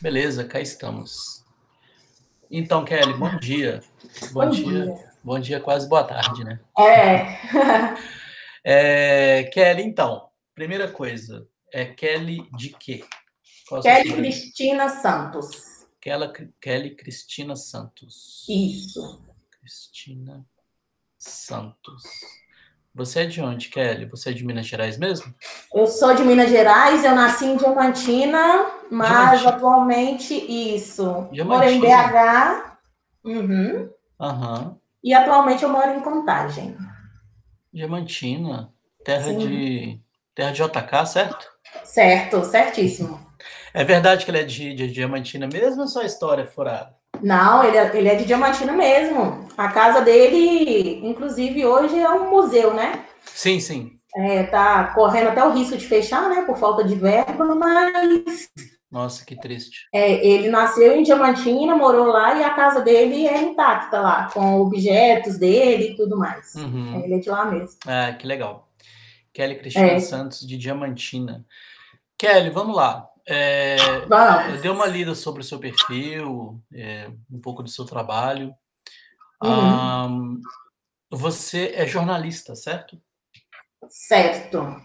[0.00, 1.44] Beleza, cá estamos.
[2.50, 3.82] Então, Kelly, bom dia.
[4.32, 4.64] Bom, bom dia.
[4.64, 5.10] dia.
[5.24, 6.60] Bom dia, quase boa tarde, né?
[6.78, 7.38] É.
[9.40, 9.44] é.
[9.44, 13.04] Kelly, então, primeira coisa, é Kelly de quê?
[13.68, 15.86] Qual Kelly Cristina Santos.
[16.00, 18.44] Kelly, Kelly Cristina Santos.
[18.48, 19.24] Isso.
[19.50, 20.46] Cristina
[21.18, 22.04] Santos.
[22.96, 24.06] Você é de onde, Kelly?
[24.06, 25.34] Você é de Minas Gerais mesmo?
[25.74, 29.50] Eu sou de Minas Gerais, eu nasci em Diamantina, mas Diamantina.
[29.50, 31.28] atualmente, isso.
[31.30, 31.44] Diamantina.
[31.44, 32.78] Moro em BH.
[33.22, 33.90] Uhum.
[34.18, 34.76] Uhum.
[35.04, 36.74] E atualmente eu moro em Contagem.
[37.70, 38.72] Diamantina,
[39.04, 39.38] terra Sim.
[39.38, 40.00] de
[40.34, 41.46] terra de JK, certo?
[41.84, 43.20] Certo, certíssimo.
[43.74, 46.95] É verdade que ele é de, de Diamantina mesmo ou só história é furada?
[47.22, 49.46] Não, ele é, ele é de Diamantina mesmo.
[49.56, 53.04] A casa dele, inclusive, hoje é um museu, né?
[53.24, 53.92] Sim, sim.
[54.14, 56.42] É, tá correndo até o risco de fechar, né?
[56.42, 58.48] Por falta de verba, mas.
[58.90, 59.88] Nossa, que triste.
[59.92, 64.60] É, ele nasceu em Diamantina, morou lá e a casa dele é intacta lá, com
[64.60, 66.54] objetos dele e tudo mais.
[66.54, 67.02] Uhum.
[67.04, 67.76] Ele é de lá mesmo.
[67.86, 68.68] Ah, que legal.
[69.34, 69.98] Kelly Cristina é.
[69.98, 71.44] Santos, de Diamantina.
[72.16, 73.06] Kelly, vamos lá.
[73.28, 73.76] É,
[74.52, 78.54] eu dei uma lida sobre o seu perfil, é, um pouco do seu trabalho.
[79.42, 79.50] Uhum.
[79.50, 80.40] Um,
[81.10, 83.00] você é jornalista, certo?
[83.88, 84.80] Certo.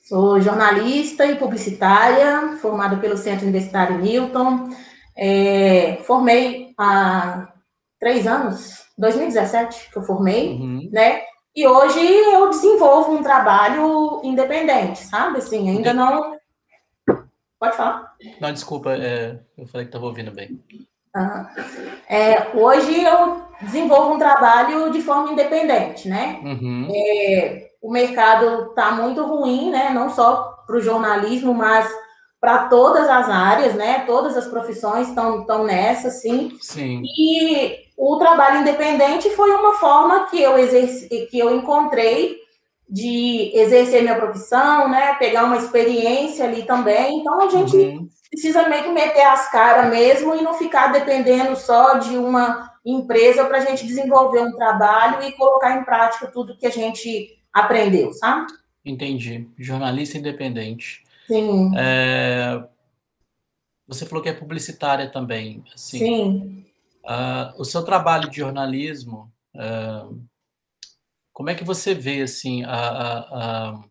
[0.00, 4.70] Sou jornalista e publicitária, formada pelo Centro Universitário Newton.
[5.16, 7.52] É, formei há
[7.98, 10.88] três anos, 2017 que eu formei, uhum.
[10.92, 11.22] né?
[11.54, 15.38] E hoje eu desenvolvo um trabalho independente, sabe?
[15.38, 16.38] Assim, ainda não
[17.58, 18.14] Pode falar.
[18.40, 20.62] Não, desculpa, é, eu falei que estava ouvindo bem.
[22.08, 26.40] É, hoje eu desenvolvo um trabalho de forma independente, né?
[26.44, 26.88] Uhum.
[26.94, 29.90] É, o mercado está muito ruim, né?
[29.90, 31.90] Não só para o jornalismo, mas
[32.40, 34.04] para todas as áreas, né?
[34.06, 36.56] Todas as profissões estão nessa, sim.
[36.60, 37.02] Sim.
[37.04, 42.36] E o trabalho independente foi uma forma que eu exerci, que eu encontrei
[42.88, 45.14] de exercer minha profissão, né?
[45.16, 47.20] Pegar uma experiência ali também.
[47.20, 48.08] Então a gente uhum.
[48.30, 53.44] precisa meio que meter as caras mesmo e não ficar dependendo só de uma empresa
[53.44, 58.12] para a gente desenvolver um trabalho e colocar em prática tudo que a gente aprendeu,
[58.14, 58.46] sabe?
[58.82, 59.46] Entendi.
[59.58, 61.04] Jornalista independente.
[61.26, 61.72] Sim.
[61.76, 62.62] É...
[63.86, 65.62] Você falou que é publicitária também.
[65.74, 66.64] Assim, Sim.
[67.04, 69.30] Uh, o seu trabalho de jornalismo.
[69.54, 70.27] Uh
[71.38, 73.84] como é que você vê assim a, a, a,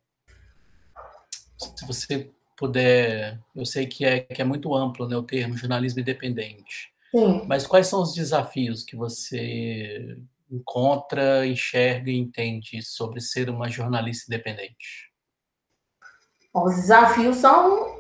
[1.58, 6.02] se você puder, eu sei que é que é muito amplo, né, o termo jornalismo
[6.02, 6.92] independente.
[7.10, 7.46] Sim.
[7.48, 10.18] Mas quais são os desafios que você
[10.52, 15.10] encontra, enxerga e entende sobre ser uma jornalista independente?
[16.54, 17.98] Os desafios são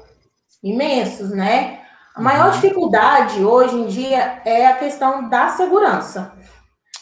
[0.61, 1.87] imensos, né?
[2.13, 2.51] A maior uhum.
[2.51, 6.37] dificuldade hoje em dia é a questão da segurança.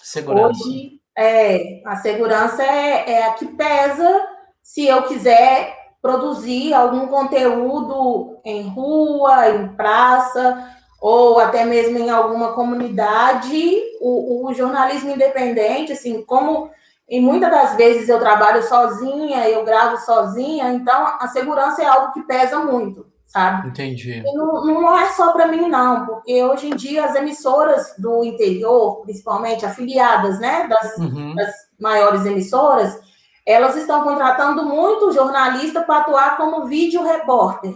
[0.03, 0.62] Segurança.
[0.62, 4.28] Hoje, é, a segurança é, é a que pesa.
[4.62, 12.54] Se eu quiser produzir algum conteúdo em rua, em praça, ou até mesmo em alguma
[12.54, 16.70] comunidade, o, o, jornalismo independente, assim, como
[17.08, 22.12] e muitas das vezes eu trabalho sozinha, eu gravo sozinha, então a segurança é algo
[22.14, 23.68] que pesa muito sabe?
[23.68, 24.23] Entendi.
[24.34, 29.01] Não, não é só para mim, não, porque hoje em dia as emissoras do interior,
[29.01, 31.35] principalmente afiliadas, né, das, uhum.
[31.35, 32.97] das maiores emissoras,
[33.45, 37.74] elas estão contratando muito jornalista para atuar como vídeo repórter.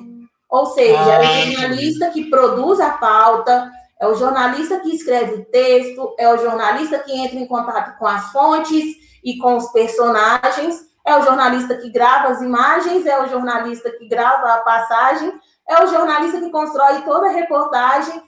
[0.50, 3.70] Ou seja, ah, é o jornalista que produz a pauta,
[4.00, 8.08] é o jornalista que escreve o texto, é o jornalista que entra em contato com
[8.08, 13.28] as fontes e com os personagens, é o jornalista que grava as imagens, é o
[13.28, 15.34] jornalista que grava a passagem,
[15.70, 18.22] é o jornalista que constrói toda a reportagem,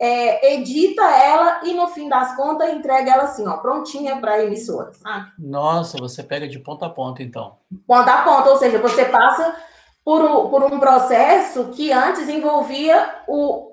[0.00, 4.44] é, edita ela e, no fim das contas, entrega ela assim, ó, prontinha para a
[4.44, 5.32] emissora, sabe?
[5.38, 7.56] Nossa, você pega de ponta a ponta, então.
[7.86, 9.56] Ponta a ponta, ou seja, você passa
[10.04, 13.72] por um, por um processo que antes envolvia o,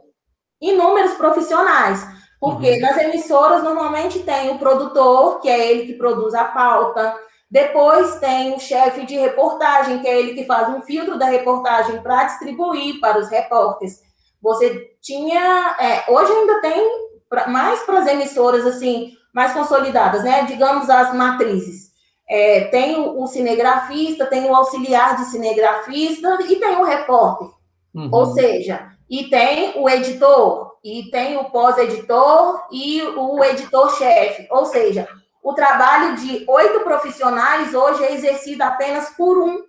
[0.60, 2.16] inúmeros profissionais.
[2.40, 2.82] Porque uhum.
[2.82, 7.16] nas emissoras, normalmente, tem o produtor, que é ele que produz a pauta,
[7.50, 12.02] depois tem o chefe de reportagem, que é ele que faz um filtro da reportagem
[12.02, 14.02] para distribuir para os repórteres.
[14.42, 17.06] Você tinha, é, hoje ainda tem
[17.48, 20.44] mais para as emissoras assim mais consolidadas, né?
[20.46, 21.92] Digamos as matrizes.
[22.28, 27.50] É, tem o, o, cinegrafista, tem o auxiliar de cinegrafista e tem o repórter.
[27.94, 28.10] Uhum.
[28.12, 34.48] Ou seja, e tem o editor, e tem o pós-editor e o editor-chefe.
[34.50, 35.08] Ou seja,
[35.46, 39.64] o trabalho de oito profissionais hoje é exercido apenas por um.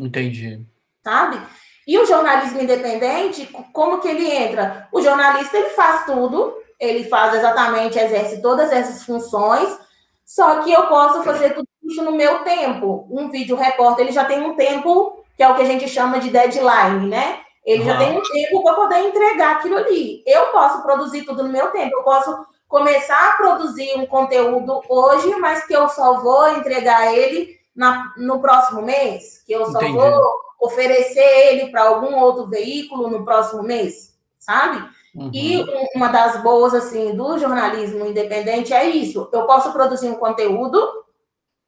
[0.00, 0.64] Entendi.
[1.04, 1.38] Sabe?
[1.86, 3.44] E o jornalismo independente,
[3.74, 4.88] como que ele entra?
[4.90, 9.78] O jornalista, ele faz tudo, ele faz exatamente, exerce todas essas funções,
[10.24, 13.06] só que eu posso fazer tudo isso no meu tempo.
[13.10, 16.20] Um vídeo repórter, ele já tem um tempo, que é o que a gente chama
[16.20, 17.40] de deadline, né?
[17.66, 17.86] Ele uhum.
[17.86, 20.22] já tem um tempo para poder entregar aquilo ali.
[20.26, 25.34] Eu posso produzir tudo no meu tempo, eu posso começar a produzir um conteúdo hoje,
[25.36, 29.96] mas que eu só vou entregar ele na, no próximo mês, que eu só Entendi.
[29.96, 34.86] vou oferecer ele para algum outro veículo no próximo mês, sabe?
[35.14, 35.30] Uhum.
[35.32, 39.28] E uma das boas, assim, do jornalismo independente é isso.
[39.32, 40.78] Eu posso produzir um conteúdo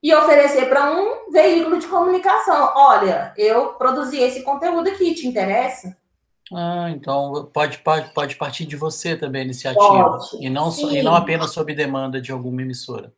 [0.03, 2.73] e oferecer para um veículo de comunicação.
[2.75, 5.97] Olha, eu produzi esse conteúdo aqui, te interessa?
[6.53, 10.11] Ah, então pode, pode, pode partir de você também a iniciativa.
[10.11, 13.13] Pode, e, não, e não apenas sob demanda de alguma emissora.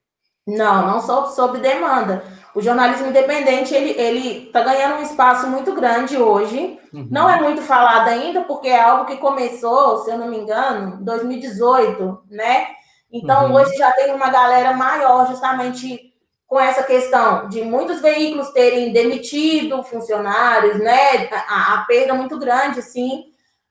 [0.47, 2.25] Não, não só sob demanda.
[2.55, 6.79] O jornalismo independente, ele ele está ganhando um espaço muito grande hoje.
[6.93, 7.09] Uhum.
[7.11, 11.01] Não é muito falado ainda, porque é algo que começou, se eu não me engano,
[11.01, 12.67] em 2018, né?
[13.11, 13.55] Então, uhum.
[13.55, 16.12] hoje já tem uma galera maior, justamente
[16.53, 21.31] com essa questão de muitos veículos terem demitido funcionários, né?
[21.49, 23.25] A, a perda muito grande, assim.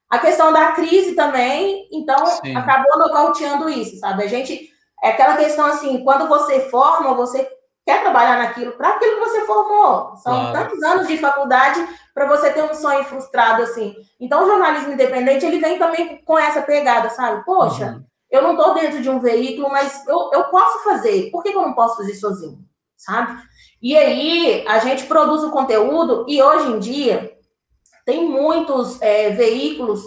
[0.09, 2.55] A questão da crise também, então, Sim.
[2.55, 4.23] acabou nocauteando isso, sabe?
[4.23, 4.71] A gente
[5.03, 7.47] é aquela questão assim, quando você forma, você
[7.85, 10.15] quer trabalhar naquilo, para aquilo que você formou.
[10.15, 10.51] São claro.
[10.51, 13.95] tantos anos de faculdade para você ter um sonho frustrado assim.
[14.19, 17.45] Então, o jornalismo independente, ele vem também com essa pegada, sabe?
[17.45, 18.03] Poxa, uhum.
[18.31, 21.29] eu não estou dentro de um veículo, mas eu, eu posso fazer.
[21.29, 22.70] Por que, que eu não posso fazer sozinho?
[23.01, 23.41] Sabe?
[23.81, 27.35] E aí, a gente produz o conteúdo e hoje em dia
[28.05, 30.03] tem muitos é, veículos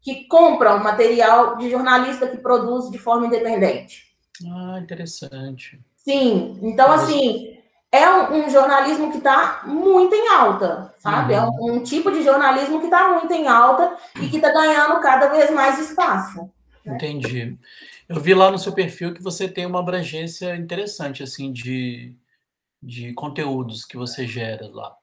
[0.00, 4.06] que compram material de jornalista que produz de forma independente.
[4.50, 5.78] Ah, interessante.
[5.96, 7.58] Sim, então assim,
[7.92, 11.34] é um, um jornalismo que está muito em alta, sabe?
[11.34, 11.46] É uhum.
[11.46, 15.00] É um, um, tipo de jornalismo que está muito em alta e que está ganhando
[15.02, 16.50] cada vez mais espaço.
[16.82, 16.94] Né?
[16.94, 17.58] Entendi.
[18.08, 22.14] Eu vi lá no seu perfil que você tem uma abrangência interessante, assim, de,
[22.82, 24.94] de conteúdos que você gera lá.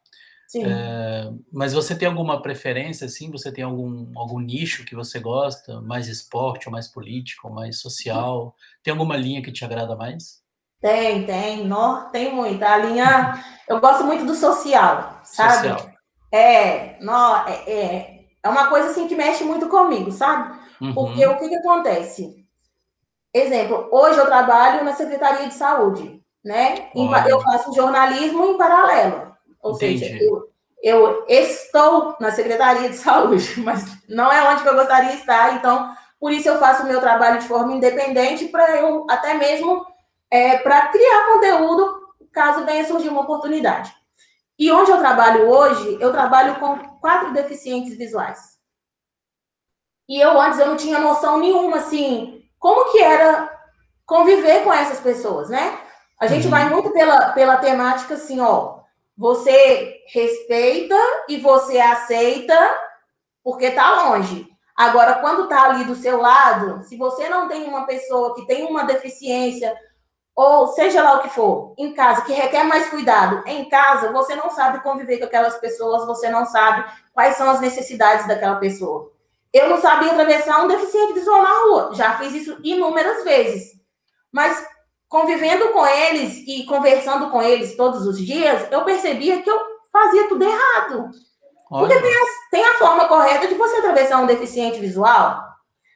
[0.63, 3.31] É, mas você tem alguma preferência, assim?
[3.31, 5.81] Você tem algum, algum nicho que você gosta?
[5.81, 8.55] Mais esporte, ou mais político, ou mais social?
[8.83, 10.41] Tem alguma linha que te agrada mais?
[10.79, 11.65] Tem, tem.
[11.65, 12.69] No, tem muita.
[12.69, 13.43] A linha...
[13.67, 15.69] eu gosto muito do social, sabe?
[15.69, 15.91] Social.
[16.31, 20.57] É, no, é, é, é uma coisa, assim, que mexe muito comigo, sabe?
[20.79, 20.93] Uhum.
[20.93, 22.45] Porque o que, que acontece?
[23.33, 26.89] Exemplo, hoje eu trabalho na Secretaria de Saúde, né?
[26.95, 27.27] Olha.
[27.27, 29.35] Eu faço jornalismo em paralelo.
[29.63, 30.05] Ou Entendi.
[30.05, 30.53] seja, eu,
[30.83, 35.91] eu estou na Secretaria de Saúde, mas não é onde eu gostaria de estar, então,
[36.19, 39.83] por isso eu faço o meu trabalho de forma independente, para eu, até mesmo,
[40.29, 43.91] é, para criar conteúdo, caso venha surgir uma oportunidade.
[44.57, 48.55] E onde eu trabalho hoje, eu trabalho com quatro deficientes visuais.
[50.07, 53.51] E eu antes eu não tinha noção nenhuma, assim, como que era
[54.05, 55.79] conviver com essas pessoas, né?
[56.19, 56.51] A gente uhum.
[56.51, 58.79] vai muito pela, pela temática assim, ó,
[59.17, 60.95] você respeita
[61.29, 62.57] e você aceita
[63.43, 64.47] porque está longe.
[64.75, 68.65] Agora, quando está ali do seu lado, se você não tem uma pessoa que tem
[68.65, 69.73] uma deficiência,
[70.35, 74.35] ou seja lá o que for, em casa, que requer mais cuidado, em casa, você
[74.35, 76.83] não sabe conviver com aquelas pessoas, você não sabe
[77.13, 79.11] quais são as necessidades daquela pessoa.
[79.53, 83.79] Eu não sabia atravessar um deficiente visual na rua, já fiz isso inúmeras vezes.
[84.29, 84.67] Mas
[85.07, 89.59] convivendo com eles e conversando com eles todos os dias, eu percebia que eu
[89.91, 91.09] fazia tudo errado.
[91.71, 91.87] Olha.
[91.87, 95.43] Porque tem a, tem a forma correta de você atravessar um deficiente visual,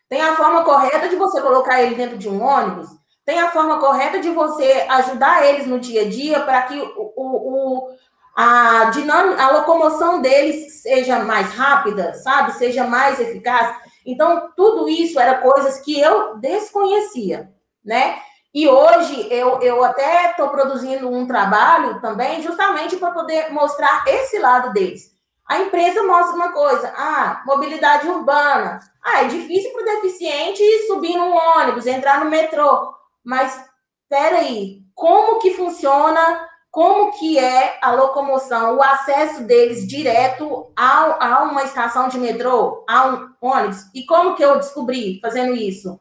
[0.07, 2.87] tem a forma correta de você colocar ele dentro de um ônibus,
[3.25, 7.13] tem a forma correta de você ajudar eles no dia a dia para que o,
[7.15, 7.89] o,
[8.35, 12.53] a, dinâmica, a locomoção deles seja mais rápida, sabe?
[12.53, 13.77] Seja mais eficaz.
[14.03, 17.51] Então, tudo isso era coisas que eu desconhecia,
[17.85, 18.19] né?
[18.53, 24.39] E hoje eu, eu até estou produzindo um trabalho também, justamente para poder mostrar esse
[24.39, 25.17] lado deles.
[25.47, 28.79] A empresa mostra uma coisa, ah, mobilidade urbana.
[29.03, 32.93] Ah, é difícil para o deficiente subir num ônibus, entrar no metrô.
[33.23, 33.59] Mas,
[34.07, 41.43] peraí, como que funciona, como que é a locomoção, o acesso deles direto ao, a
[41.43, 43.89] uma estação de metrô, a um ônibus?
[43.93, 45.99] E como que eu descobri fazendo isso?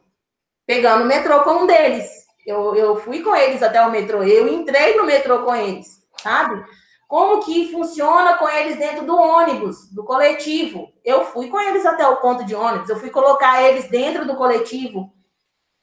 [0.67, 2.18] Pegando o metrô com um deles.
[2.49, 6.65] Eu, eu fui com eles até o metrô, eu entrei no metrô com eles, sabe?
[7.07, 10.93] Como que funciona com eles dentro do ônibus, do coletivo?
[11.05, 14.37] Eu fui com eles até o ponto de ônibus, eu fui colocar eles dentro do
[14.37, 15.13] coletivo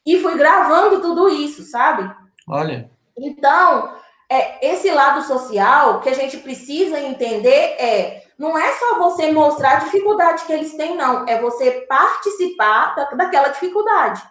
[0.06, 2.12] e fui gravando tudo isso, sabe?
[2.48, 2.90] Olha.
[3.18, 3.96] Então,
[4.30, 9.74] é, esse lado social que a gente precisa entender é não é só você mostrar
[9.74, 11.26] a dificuldade que eles têm, não.
[11.28, 14.22] É você participar da, daquela dificuldade,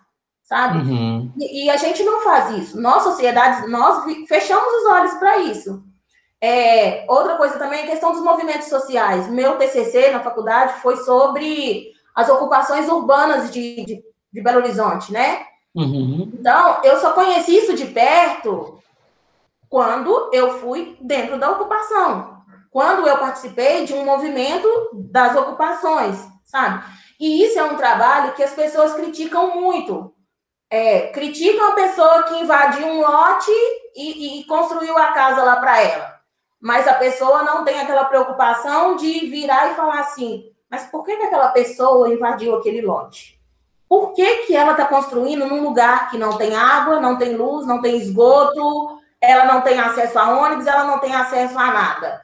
[0.44, 0.78] sabe?
[0.78, 1.32] Uhum.
[1.38, 2.80] E, e, a gente não faz isso.
[2.80, 5.82] Nós, sociedades, nós fechamos os olhos para isso.
[6.40, 9.28] É, outra coisa também é a questão dos movimentos sociais.
[9.30, 15.46] Meu TCC na faculdade foi sobre as ocupações urbanas de, de, de Belo Horizonte, né?
[15.74, 16.30] Uhum.
[16.38, 18.78] Então, eu só conheci isso de perto
[19.68, 26.84] quando eu fui dentro da ocupação, quando eu participei de um movimento das ocupações, sabe?
[27.18, 30.14] E isso é um trabalho que as pessoas criticam muito.
[30.74, 33.52] É, criticam a pessoa que invadiu um lote
[33.94, 36.20] e, e construiu a casa lá para ela.
[36.60, 41.16] Mas a pessoa não tem aquela preocupação de virar e falar assim: mas por que,
[41.16, 43.40] que aquela pessoa invadiu aquele lote?
[43.88, 47.64] Por que, que ela está construindo num lugar que não tem água, não tem luz,
[47.64, 52.20] não tem esgoto, ela não tem acesso a ônibus, ela não tem acesso a nada.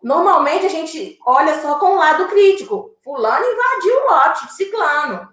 [0.00, 2.94] Normalmente a gente olha só com o lado crítico.
[3.02, 5.28] Fulano invadiu o lote ciclano.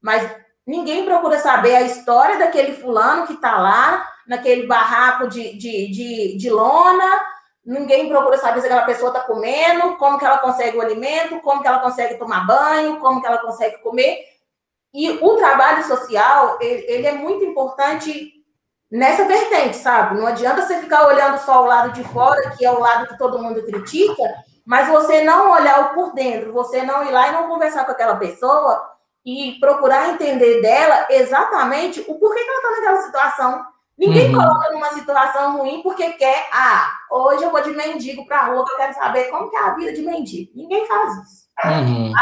[0.00, 5.90] Mas ninguém procura saber a história daquele fulano que está lá, naquele barraco de, de,
[5.90, 7.20] de, de lona.
[7.64, 11.62] Ninguém procura saber se aquela pessoa está comendo, como que ela consegue o alimento, como
[11.62, 14.18] que ela consegue tomar banho, como que ela consegue comer.
[14.92, 18.32] E o trabalho social, ele, ele é muito importante
[18.90, 20.18] nessa vertente, sabe?
[20.18, 23.16] Não adianta você ficar olhando só o lado de fora, que é o lado que
[23.16, 24.22] todo mundo critica,
[24.66, 27.92] mas você não olhar o por dentro, você não ir lá e não conversar com
[27.92, 28.91] aquela pessoa
[29.24, 33.64] e procurar entender dela exatamente o porquê que ela está naquela situação.
[33.96, 34.40] Ninguém uhum.
[34.40, 38.64] coloca numa situação ruim porque quer, ah, hoje eu vou de mendigo para a rua,
[38.68, 40.50] eu quero saber como que é a vida de mendigo.
[40.54, 41.42] Ninguém faz isso.
[41.64, 42.12] Uhum.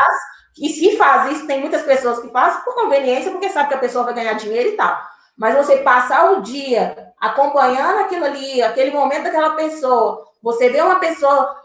[0.59, 3.79] e se faz isso, tem muitas pessoas que fazem por conveniência, porque sabe que a
[3.79, 5.01] pessoa vai ganhar dinheiro e tal.
[5.39, 10.97] Mas você passar o dia acompanhando aquilo ali, aquele momento daquela pessoa, você vê uma
[10.97, 11.57] pessoa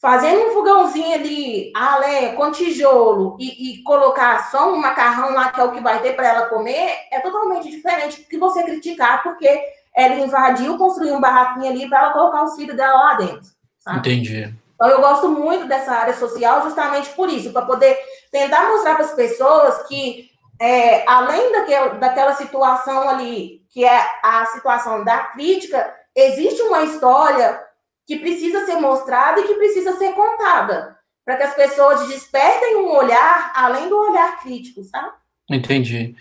[0.00, 5.50] fazendo um fogãozinho ali, a lenha, com tijolo, e, e, colocar só um macarrão lá,
[5.50, 8.62] que é o que vai ter para ela comer, é totalmente diferente do que você
[8.62, 9.60] criticar, porque
[9.94, 13.48] ela invadiu, construiu um barraquinho ali para ela colocar os filhos dela lá dentro.
[13.80, 13.98] Sabe?
[13.98, 14.54] Entendi.
[14.74, 17.98] Então, eu gosto muito dessa área social justamente por isso, para poder
[18.30, 24.46] tentar mostrar para as pessoas que é, além daquela, daquela situação ali, que é a
[24.46, 27.67] situação da crítica, existe uma história
[28.08, 32.88] que precisa ser mostrada e que precisa ser contada, para que as pessoas despertem um
[32.88, 35.12] olhar além do olhar crítico, sabe?
[35.50, 36.16] Entendi.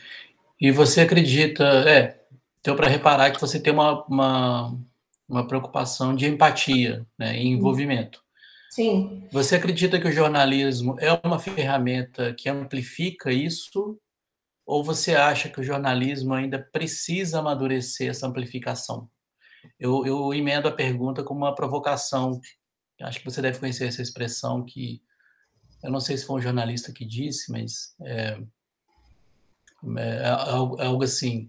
[0.60, 2.20] E você acredita, é,
[2.62, 4.78] deu para reparar que você tem uma, uma,
[5.30, 8.22] uma preocupação de empatia né, e envolvimento.
[8.70, 9.26] Sim.
[9.32, 13.98] Você acredita que o jornalismo é uma ferramenta que amplifica isso
[14.66, 19.10] ou você acha que o jornalismo ainda precisa amadurecer essa amplificação?
[19.80, 22.40] Eu, eu emendo a pergunta com uma provocação.
[23.02, 25.02] Acho que você deve conhecer essa expressão que
[25.84, 28.40] eu não sei se foi um jornalista que disse, mas é,
[29.98, 31.46] é, é algo assim.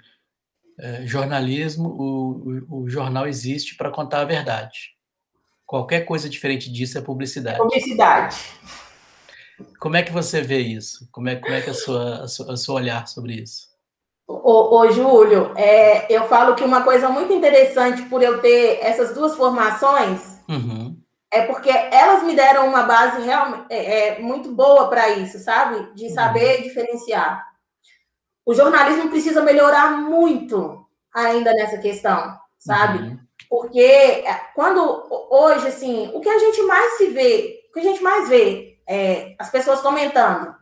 [0.80, 4.96] É, jornalismo, o, o, o jornal existe para contar a verdade.
[5.66, 7.58] Qualquer coisa diferente disso é publicidade.
[7.58, 8.36] Publicidade.
[9.80, 11.08] Como é que você vê isso?
[11.10, 13.67] Como é, como é que é a sua, a sua, a seu olhar sobre isso?
[14.30, 19.14] Ô, ô Júlio, é, eu falo que uma coisa muito interessante por eu ter essas
[19.14, 21.00] duas formações uhum.
[21.32, 25.94] é porque elas me deram uma base realmente é, é muito boa para isso, sabe?
[25.94, 26.14] De uhum.
[26.14, 26.62] saber uhum.
[26.62, 27.42] diferenciar.
[28.44, 32.98] O jornalismo precisa melhorar muito ainda nessa questão, sabe?
[32.98, 33.18] Uhum.
[33.48, 37.84] Porque é, quando hoje, assim, o que a gente mais se vê, o que a
[37.84, 40.54] gente mais vê é, as pessoas comentando.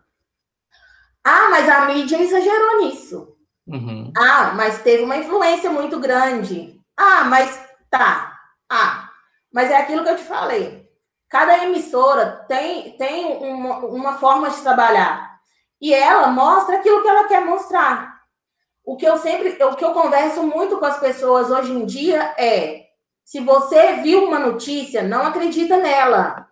[1.25, 3.36] Ah, mas a mídia exagerou nisso.
[3.67, 4.13] Uhum.
[4.17, 6.81] Ah, mas teve uma influência muito grande.
[6.97, 8.39] Ah, mas tá.
[8.71, 9.11] Ah,
[9.53, 10.87] mas é aquilo que eu te falei.
[11.29, 15.37] Cada emissora tem, tem uma, uma forma de trabalhar.
[15.81, 18.17] E ela mostra aquilo que ela quer mostrar.
[18.85, 22.35] O que eu sempre, o que eu converso muito com as pessoas hoje em dia
[22.39, 22.87] é:
[23.25, 26.49] se você viu uma notícia, não acredita nela.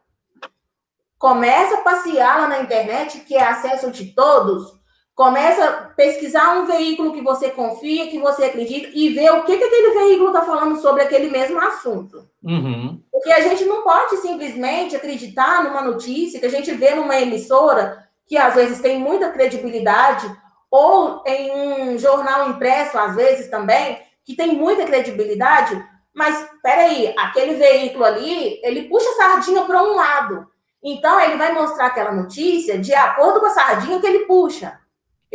[1.16, 4.83] Começa a passear lá na internet, que é acesso de todos.
[5.14, 9.56] Começa a pesquisar um veículo que você confia, que você acredita, e ver o que,
[9.56, 12.28] que aquele veículo está falando sobre aquele mesmo assunto.
[12.42, 13.00] Uhum.
[13.12, 18.08] Porque a gente não pode simplesmente acreditar numa notícia que a gente vê numa emissora,
[18.26, 20.26] que às vezes tem muita credibilidade,
[20.68, 25.80] ou em um jornal impresso, às vezes também, que tem muita credibilidade,
[26.12, 30.48] mas peraí, aquele veículo ali, ele puxa a sardinha para um lado.
[30.82, 34.78] Então, ele vai mostrar aquela notícia de acordo com a sardinha que ele puxa.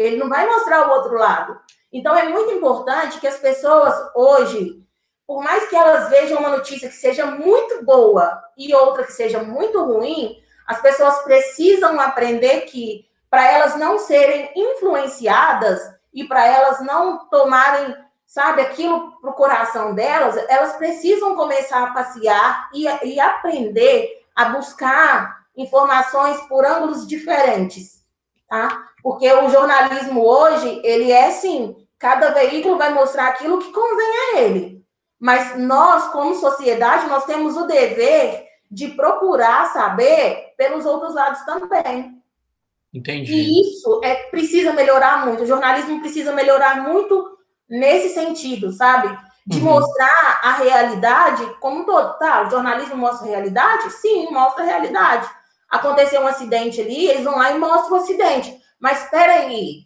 [0.01, 1.59] Ele não vai mostrar o outro lado.
[1.91, 4.81] Então, é muito importante que as pessoas hoje,
[5.27, 9.43] por mais que elas vejam uma notícia que seja muito boa e outra que seja
[9.43, 15.81] muito ruim, As pessoas precisam aprender que, para elas não serem influenciadas
[16.13, 17.95] e para elas não tomarem,
[18.27, 24.45] sabe, aquilo para o coração delas, elas precisam começar a passear e, e aprender a
[24.49, 27.98] buscar informações por ângulos diferentes,
[28.49, 28.89] tá?
[29.03, 34.39] Porque o jornalismo hoje, ele é assim, cada veículo vai mostrar aquilo que convém a
[34.39, 34.83] ele.
[35.19, 42.17] Mas nós, como sociedade, nós temos o dever de procurar saber pelos outros lados também.
[42.93, 43.33] Entendi.
[43.33, 45.43] E isso é precisa melhorar muito.
[45.43, 47.37] O jornalismo precisa melhorar muito
[47.69, 49.15] nesse sentido, sabe?
[49.45, 49.65] De uhum.
[49.65, 52.17] mostrar a realidade como um todo.
[52.17, 53.91] Tá, o jornalismo mostra a realidade?
[53.91, 55.29] Sim, mostra a realidade.
[55.69, 58.57] Aconteceu um acidente ali, eles vão lá e mostram o acidente.
[58.79, 59.83] Mas espera aí,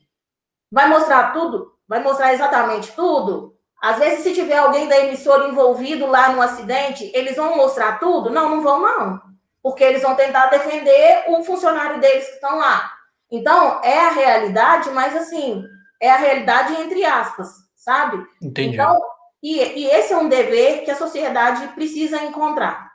[0.71, 1.73] vai mostrar tudo?
[1.87, 3.53] Vai mostrar exatamente tudo?
[3.81, 8.29] Às vezes, se tiver alguém da emissora envolvido lá no acidente, eles vão mostrar tudo?
[8.29, 9.21] Não, não vão, não.
[9.61, 12.89] Porque eles vão tentar defender o funcionário deles que estão lá.
[13.29, 15.65] Então, é a realidade, mas assim,
[16.01, 18.25] é a realidade entre aspas, sabe?
[18.41, 18.75] Entendi.
[18.75, 18.97] Então,
[19.41, 22.92] e, e esse é um dever que a sociedade precisa encontrar.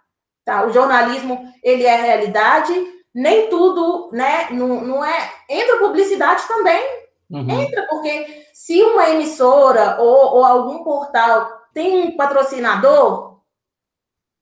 [0.49, 0.65] Tá?
[0.65, 2.73] O jornalismo, ele é realidade,
[3.15, 4.49] nem tudo, né?
[4.51, 5.31] Não, não é.
[5.47, 6.83] Entra publicidade também.
[7.31, 7.51] Uhum.
[7.51, 13.43] Entra, porque se uma emissora ou, ou algum portal tem um patrocinador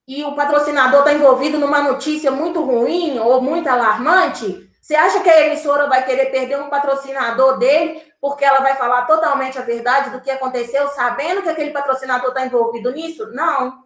[0.06, 5.28] e o patrocinador está envolvido numa notícia muito ruim ou muito alarmante, você acha que
[5.28, 10.10] a emissora vai querer perder um patrocinador dele porque ela vai falar totalmente a verdade
[10.10, 13.26] do que aconteceu, sabendo que aquele patrocinador está envolvido nisso?
[13.32, 13.84] Não.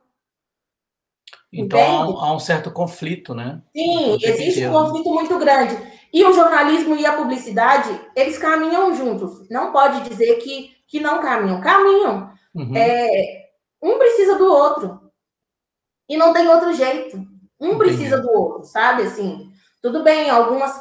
[1.53, 3.61] Então há um certo conflito, né?
[3.75, 5.77] Sim, existe um conflito muito grande.
[6.13, 9.49] E o jornalismo e a publicidade, eles caminham juntos.
[9.49, 11.61] Não pode dizer que, que não caminham.
[11.61, 12.31] Caminham.
[12.55, 12.77] Uhum.
[12.77, 13.49] É,
[13.83, 15.01] um precisa do outro.
[16.09, 17.17] E não tem outro jeito.
[17.61, 17.79] Um Entendi.
[17.79, 19.03] precisa do outro, sabe?
[19.03, 20.73] Assim, tudo bem, algumas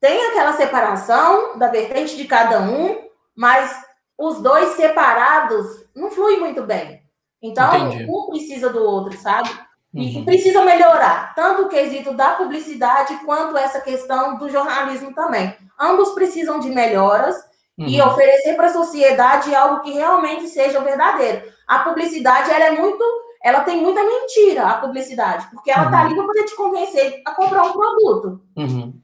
[0.00, 3.74] tem aquela separação da vertente de cada um, mas
[4.18, 5.66] os dois separados
[5.96, 7.02] não fluem muito bem.
[7.42, 8.10] Então, Entendi.
[8.10, 9.48] um precisa do outro, sabe?
[9.94, 10.24] E uhum.
[10.24, 15.56] precisa melhorar, tanto o quesito da publicidade quanto essa questão do jornalismo também.
[15.78, 17.36] Ambos precisam de melhoras
[17.78, 17.86] uhum.
[17.86, 21.42] e oferecer para a sociedade algo que realmente seja verdadeiro.
[21.68, 23.04] A publicidade, ela é muito,
[23.40, 26.06] ela tem muita mentira, a publicidade, porque ela está uhum.
[26.06, 28.40] ali para poder te convencer a comprar um produto.
[28.56, 29.00] Uhum.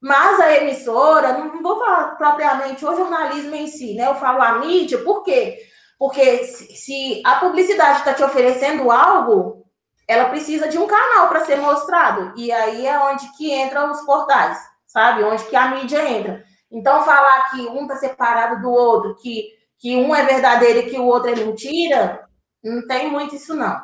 [0.00, 4.06] Mas a emissora, não vou falar propriamente o jornalismo em si, né?
[4.06, 5.58] Eu falo a mídia, por quê?
[5.98, 9.67] Porque se, se a publicidade está te oferecendo algo,
[10.08, 12.32] ela precisa de um canal para ser mostrado.
[12.34, 15.22] E aí é onde que entram os portais, sabe?
[15.22, 16.42] Onde que a mídia entra.
[16.72, 20.98] Então, falar que um está separado do outro, que, que um é verdadeiro e que
[20.98, 22.26] o outro é mentira,
[22.64, 23.80] não tem muito isso, não.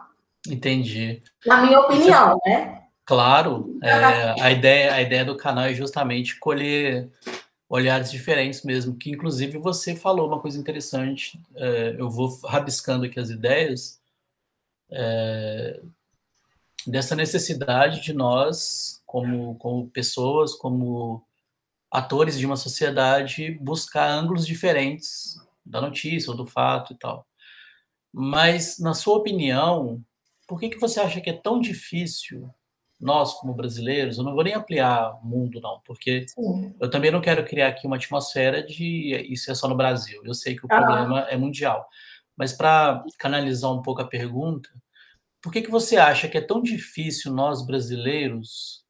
[0.48, 1.22] Entendi.
[1.46, 2.82] Na minha opinião, isso, né?
[3.04, 7.10] Claro, é, a, ideia, a ideia do canal é justamente colher
[7.68, 13.20] olhares diferentes mesmo, que inclusive você falou uma coisa interessante, é, eu vou rabiscando aqui
[13.20, 14.00] as ideias,
[14.90, 15.80] é,
[16.86, 21.24] dessa necessidade de nós, como, como pessoas, como
[21.90, 27.26] atores de uma sociedade, buscar ângulos diferentes da notícia ou do fato e tal.
[28.12, 30.04] Mas, na sua opinião,
[30.46, 32.50] por que, que você acha que é tão difícil
[33.00, 36.74] nós, como brasileiros, eu não vou nem ampliar o mundo, não, porque Sim.
[36.80, 40.22] eu também não quero criar aqui uma atmosfera de isso é só no Brasil.
[40.24, 40.76] Eu sei que o ah.
[40.76, 41.86] problema é mundial.
[42.36, 44.68] Mas para canalizar um pouco a pergunta,
[45.44, 48.82] por que, que você acha que é tão difícil nós brasileiros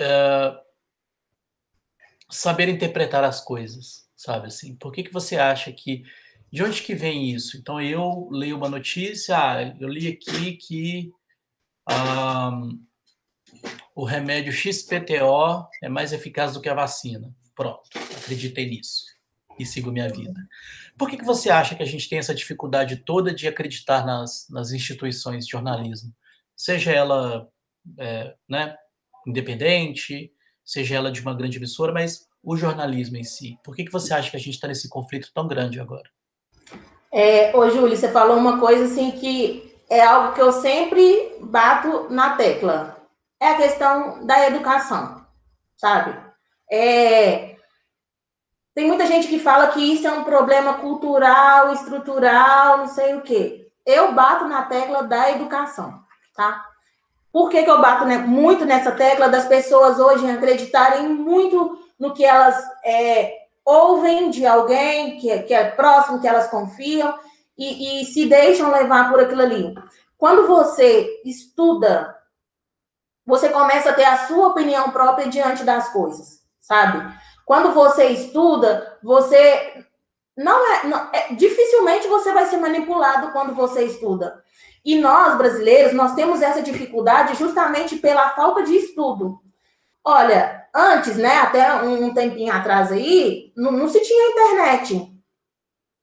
[0.00, 0.58] é,
[2.30, 4.74] saber interpretar as coisas, sabe assim?
[4.76, 6.02] Por que, que você acha que
[6.50, 7.58] de onde que vem isso?
[7.58, 11.12] Então eu leio uma notícia, ah, eu li aqui que
[11.86, 12.82] um,
[13.94, 17.30] o remédio XPTO é mais eficaz do que a vacina.
[17.54, 19.17] Pronto, acreditei nisso
[19.58, 20.40] e sigo minha vida.
[20.96, 24.46] Por que, que você acha que a gente tem essa dificuldade toda de acreditar nas,
[24.50, 26.12] nas instituições de jornalismo?
[26.56, 27.48] Seja ela
[27.98, 28.76] é, né,
[29.26, 30.32] independente,
[30.64, 33.58] seja ela de uma grande emissora, mas o jornalismo em si.
[33.64, 36.08] Por que, que você acha que a gente está nesse conflito tão grande agora?
[37.12, 42.08] É, ô, Júlio, você falou uma coisa assim que é algo que eu sempre bato
[42.10, 42.96] na tecla.
[43.40, 45.24] É a questão da educação,
[45.76, 46.18] sabe?
[46.70, 47.56] É,
[48.78, 53.22] tem muita gente que fala que isso é um problema cultural, estrutural, não sei o
[53.22, 53.68] quê.
[53.84, 56.00] Eu bato na tecla da educação,
[56.32, 56.64] tá?
[57.32, 62.14] Por que, que eu bato né, muito nessa tecla das pessoas hoje acreditarem muito no
[62.14, 63.32] que elas é,
[63.64, 67.18] ouvem de alguém que, que, é próximo, que elas confiam
[67.58, 69.74] e, e se deixam levar por aquilo ali?
[70.16, 72.16] Quando você estuda
[73.26, 77.12] você começa a ter a sua opinião própria diante das coisas, sabe?
[77.48, 79.82] Quando você estuda, você
[80.36, 84.44] não é, não, é, dificilmente você vai ser manipulado quando você estuda.
[84.84, 89.40] E nós brasileiros, nós temos essa dificuldade justamente pela falta de estudo.
[90.04, 95.10] Olha, antes, né, até um tempinho atrás aí, não, não se tinha internet.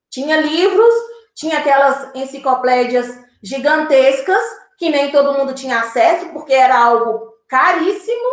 [0.10, 0.94] Tinha livros,
[1.36, 4.42] tinha aquelas enciclopédias gigantescas
[4.80, 8.30] que nem todo mundo tinha acesso, porque era algo caríssimo,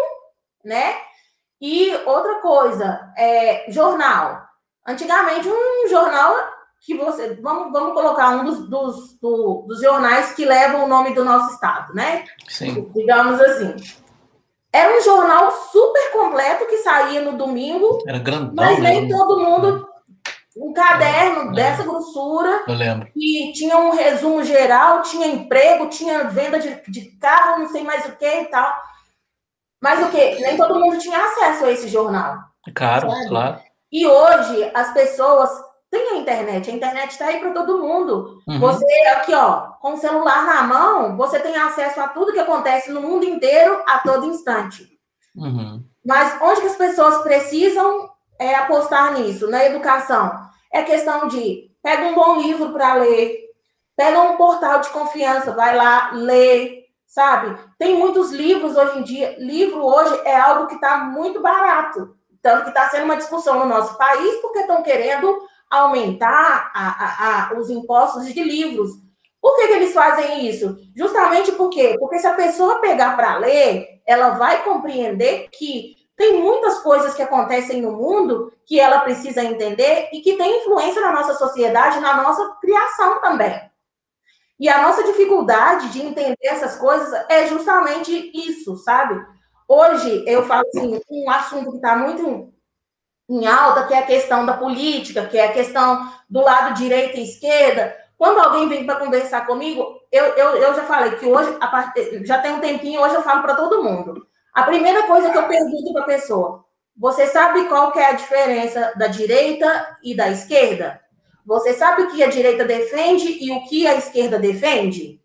[0.64, 0.96] né?
[1.62, 4.42] E outra coisa, é, jornal.
[4.84, 6.34] Antigamente, um jornal
[6.84, 7.38] que você.
[7.40, 11.54] Vamos, vamos colocar um dos, dos, do, dos jornais que levam o nome do nosso
[11.54, 12.24] estado, né?
[12.48, 12.90] Sim.
[12.92, 13.76] Digamos assim.
[14.72, 18.02] Era um jornal super completo que saía no domingo.
[18.08, 18.54] Era grandão.
[18.54, 19.16] Mas nem mesmo.
[19.16, 19.88] todo mundo.
[20.56, 22.64] Um caderno é, dessa grossura.
[22.66, 23.08] Eu lembro.
[23.14, 28.04] E tinha um resumo geral, tinha emprego, tinha venda de, de carro, não sei mais
[28.06, 28.74] o que e tal.
[29.82, 30.36] Mas o que?
[30.40, 32.38] Nem todo mundo tinha acesso a esse jornal.
[32.72, 33.28] Claro, sabe?
[33.28, 33.60] claro.
[33.90, 35.50] E hoje as pessoas
[35.90, 36.70] têm a internet.
[36.70, 38.40] A internet está aí para todo mundo.
[38.46, 38.60] Uhum.
[38.60, 42.92] Você, aqui, ó, com o celular na mão, você tem acesso a tudo que acontece
[42.92, 44.88] no mundo inteiro a todo instante.
[45.36, 45.84] Uhum.
[46.06, 49.50] Mas onde que as pessoas precisam é, apostar nisso?
[49.50, 50.32] Na educação.
[50.72, 53.40] É questão de pega um bom livro para ler,
[53.96, 57.54] pega um portal de confiança, vai lá, lê, sabe?
[57.78, 59.36] Tem muitos livros hoje em dia.
[59.38, 62.16] Livro hoje é algo que está muito barato.
[62.40, 65.38] Tanto que está sendo uma discussão no nosso país, porque estão querendo
[65.70, 68.92] aumentar a, a, a, os impostos de livros.
[69.42, 70.74] Por que, que eles fazem isso?
[70.96, 71.96] Justamente por quê?
[71.98, 77.22] Porque se a pessoa pegar para ler, ela vai compreender que tem muitas coisas que
[77.22, 82.22] acontecem no mundo que ela precisa entender e que tem influência na nossa sociedade, na
[82.22, 83.71] nossa criação também.
[84.62, 89.20] E a nossa dificuldade de entender essas coisas é justamente isso, sabe?
[89.66, 92.54] Hoje, eu falo assim, um assunto que está muito
[93.28, 97.18] em alta, que é a questão da política, que é a questão do lado direita
[97.18, 97.92] e esquerda.
[98.16, 102.24] Quando alguém vem para conversar comigo, eu, eu, eu já falei que hoje, part...
[102.24, 104.24] já tem um tempinho, hoje eu falo para todo mundo.
[104.54, 106.64] A primeira coisa que eu pergunto para a pessoa,
[106.96, 111.01] você sabe qual que é a diferença da direita e da esquerda?
[111.44, 115.20] Você sabe o que a direita defende e o que a esquerda defende?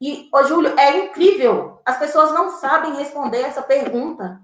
[0.00, 1.80] E, ô Júlio, é incrível.
[1.84, 4.40] As pessoas não sabem responder essa pergunta.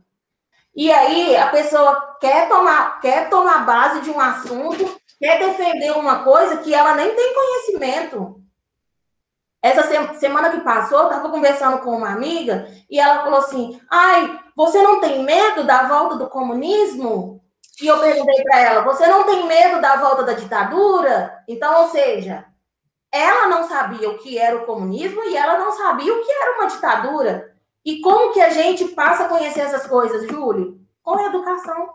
[0.75, 6.25] E aí a pessoa quer tomar, quer tomar base de um assunto, quer defender uma
[6.25, 8.43] coisa que ela nem tem conhecimento.
[9.63, 14.41] Essa semana que passou, eu estava conversando com uma amiga e ela falou assim: ai,
[14.57, 17.44] você não tem medo da volta do comunismo?
[17.81, 21.43] E eu perguntei para ela: você não tem medo da volta da ditadura?
[21.49, 22.45] Então, ou seja,
[23.13, 26.57] ela não sabia o que era o comunismo e ela não sabia o que era
[26.59, 27.55] uma ditadura.
[27.85, 30.81] E como que a gente passa a conhecer essas coisas, Júlio?
[31.03, 31.91] Com a educação.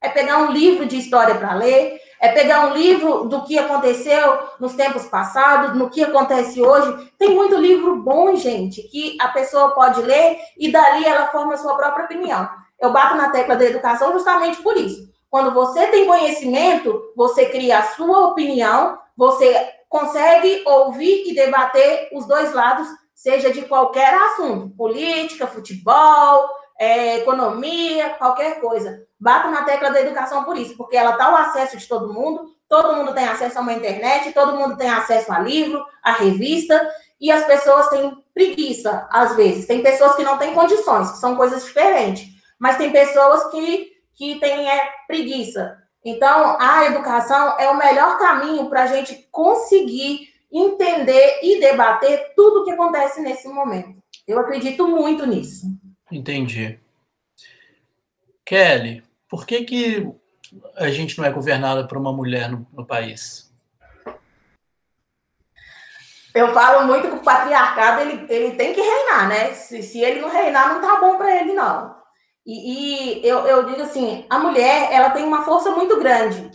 [0.00, 4.38] É pegar um livro de história para ler, é pegar um livro do que aconteceu
[4.60, 7.10] nos tempos passados, no que acontece hoje.
[7.18, 11.56] Tem muito livro bom, gente, que a pessoa pode ler e dali ela forma a
[11.56, 12.48] sua própria opinião.
[12.80, 15.07] Eu bato na tecla da educação justamente por isso.
[15.30, 22.26] Quando você tem conhecimento, você cria a sua opinião, você consegue ouvir e debater os
[22.26, 29.04] dois lados, seja de qualquer assunto, política, futebol, é, economia, qualquer coisa.
[29.18, 32.54] Bato na tecla da educação por isso, porque ela está ao acesso de todo mundo,
[32.68, 36.80] todo mundo tem acesso a uma internet, todo mundo tem acesso a livro, a revista,
[37.20, 39.66] e as pessoas têm preguiça, às vezes.
[39.66, 44.40] Tem pessoas que não têm condições, que são coisas diferentes, mas tem pessoas que, que
[44.40, 45.80] têm é, preguiça.
[46.04, 52.60] Então, a educação é o melhor caminho para a gente conseguir entender e debater tudo
[52.60, 54.02] o que acontece nesse momento.
[54.26, 55.66] Eu acredito muito nisso.
[56.10, 56.80] Entendi.
[58.44, 60.12] Kelly, por que, que
[60.76, 63.52] a gente não é governada por uma mulher no, no país?
[66.34, 69.52] Eu falo muito que o patriarcado ele, ele tem que reinar, né?
[69.52, 71.97] Se, se ele não reinar, não tá bom para ele, não.
[72.48, 76.50] E, e eu, eu, digo assim, a mulher, ela tem uma força muito grande.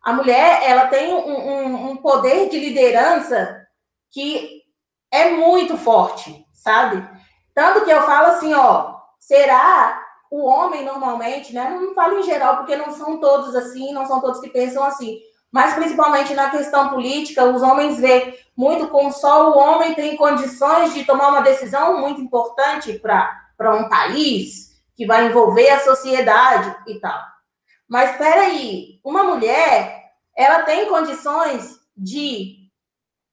[0.00, 3.66] A mulher, ela tem um, um, um poder de liderança
[4.08, 4.62] que
[5.10, 7.04] é muito forte, sabe?
[7.52, 10.00] Tanto que eu falo assim, ó, será
[10.30, 11.70] o homem normalmente, né?
[11.70, 15.18] Não falo em geral, porque não são todos assim, não são todos que pensam assim.
[15.50, 20.94] Mas principalmente na questão política, os homens vê muito como só o homem tem condições
[20.94, 24.71] de tomar uma decisão muito importante para um país,
[25.02, 27.20] que vai envolver a sociedade e tal.
[27.88, 32.68] Mas espera aí, uma mulher, ela tem condições de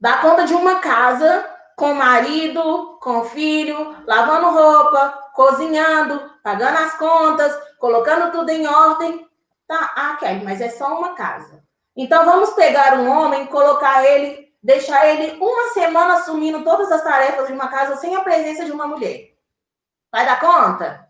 [0.01, 7.55] dar conta de uma casa com marido, com filho, lavando roupa, cozinhando, pagando as contas,
[7.77, 9.29] colocando tudo em ordem.
[9.67, 11.63] Tá, ah, Kelly, mas é só uma casa.
[11.95, 17.45] Então vamos pegar um homem, colocar ele, deixar ele uma semana assumindo todas as tarefas
[17.45, 19.35] de uma casa sem a presença de uma mulher.
[20.11, 21.08] Vai dar conta?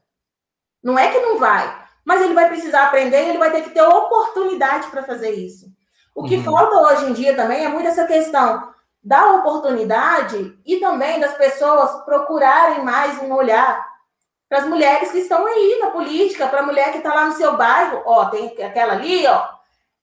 [0.83, 3.71] Não é que não vai, mas ele vai precisar aprender e ele vai ter que
[3.71, 5.67] ter oportunidade para fazer isso.
[6.15, 6.43] O que uhum.
[6.43, 12.03] falta hoje em dia também é muito essa questão da oportunidade e também das pessoas
[12.03, 13.87] procurarem mais um olhar
[14.49, 17.33] para as mulheres que estão aí na política, para a mulher que está lá no
[17.33, 19.47] seu bairro, ó, tem aquela ali, ó,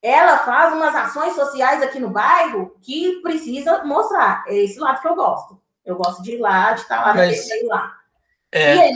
[0.01, 4.45] ela faz umas ações sociais aqui no bairro que precisa mostrar.
[4.47, 5.61] É esse lado que eu gosto.
[5.85, 7.93] Eu gosto de ir lá, de estar tá lá, Mas, de ir lá.
[8.53, 8.91] É,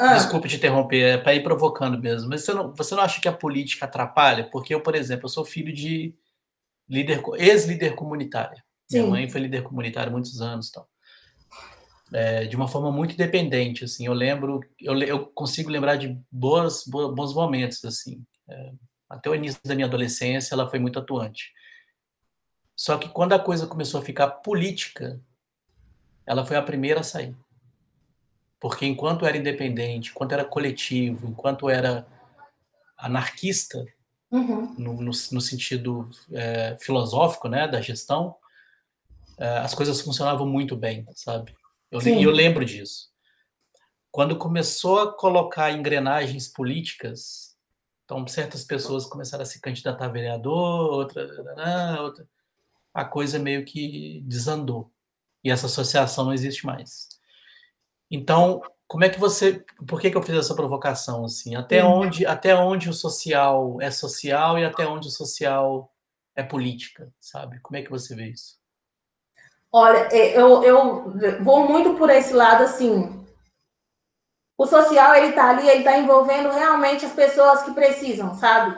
[0.00, 0.14] ah.
[0.14, 2.30] Desculpe te interromper, é para ir provocando mesmo.
[2.30, 4.48] Mas você não, você não acha que a política atrapalha?
[4.50, 6.14] Porque eu, por exemplo, eu sou filho de
[6.88, 8.64] líder, ex-líder comunitária.
[8.88, 9.00] Sim.
[9.00, 10.86] Minha mãe foi líder comunitária muitos anos, então.
[12.14, 14.06] É, de uma forma muito independente, assim.
[14.06, 18.24] Eu lembro, eu, eu consigo lembrar de boas, bons momentos, assim.
[18.48, 18.72] É,
[19.06, 21.52] até o início da minha adolescência, ela foi muito atuante.
[22.74, 25.20] Só que quando a coisa começou a ficar política,
[26.24, 27.36] ela foi a primeira a sair.
[28.60, 32.06] Porque enquanto era independente, enquanto era coletivo, enquanto era
[32.96, 33.84] anarquista,
[34.30, 34.74] uhum.
[34.76, 38.36] no, no, no, sentido é, filosófico né, da gestão,
[39.38, 41.54] é, as coisas funcionavam muito bem, sabe?
[41.90, 43.08] Eu, eu lembro disso.
[44.10, 47.50] Quando começou a colocar engrenagens políticas,
[48.10, 51.28] então, certas pessoas começaram a se candidatar a vereador, outra,
[52.02, 52.28] outra.
[52.92, 54.92] A coisa meio que desandou.
[55.44, 57.19] E essa associação não existe mais.
[58.10, 59.64] Então, como é que você.
[59.86, 61.24] Por que, que eu fiz essa provocação?
[61.24, 61.54] assim?
[61.54, 65.92] Até onde, até onde o social é social e até onde o social
[66.34, 67.60] é política, sabe?
[67.60, 68.58] Como é que você vê isso?
[69.72, 73.24] Olha, é, eu, eu vou muito por esse lado, assim,
[74.58, 78.76] o social, ele tá ali, ele tá envolvendo realmente as pessoas que precisam, sabe?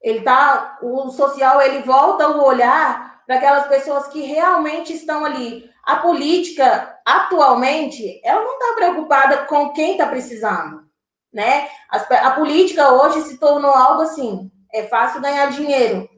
[0.00, 5.69] Ele tá, o social, ele volta o olhar para aquelas pessoas que realmente estão ali.
[5.82, 10.84] A política, atualmente, ela não está preocupada com quem está precisando,
[11.32, 11.68] né?
[11.88, 11.96] A,
[12.28, 16.08] a política hoje se tornou algo assim, é fácil ganhar dinheiro.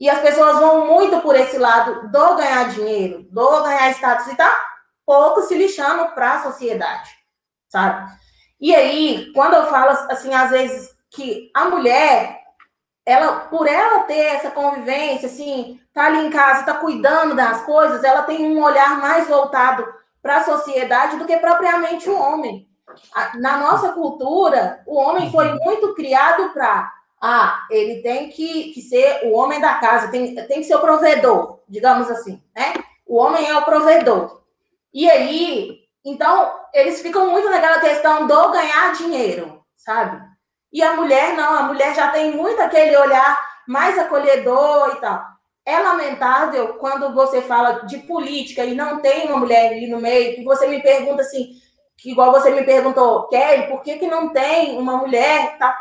[0.00, 4.36] E as pessoas vão muito por esse lado do ganhar dinheiro, do ganhar status, e
[4.36, 4.68] tá
[5.04, 7.10] pouco se lixando para a sociedade,
[7.68, 8.08] sabe?
[8.60, 12.38] E aí, quando eu falo assim, às vezes que a mulher,
[13.08, 18.04] ela, por ela ter essa convivência, assim, tá ali em casa, tá cuidando das coisas,
[18.04, 19.86] ela tem um olhar mais voltado
[20.20, 22.68] para a sociedade do que propriamente o homem.
[23.36, 29.22] Na nossa cultura, o homem foi muito criado para ah, ele tem que, que ser
[29.24, 32.74] o homem da casa, tem, tem que ser o provedor, digamos assim, né?
[33.06, 34.42] O homem é o provedor.
[34.92, 40.22] E aí, então, eles ficam muito naquela questão do ganhar dinheiro, sabe?
[40.72, 45.22] E a mulher não, a mulher já tem muito aquele olhar mais acolhedor e tal.
[45.64, 50.34] É lamentável quando você fala de política e não tem uma mulher ali no meio,
[50.34, 51.50] que você me pergunta assim,
[52.04, 55.58] igual você me perguntou, Kelly, por que, que não tem uma mulher?
[55.58, 55.76] Tá?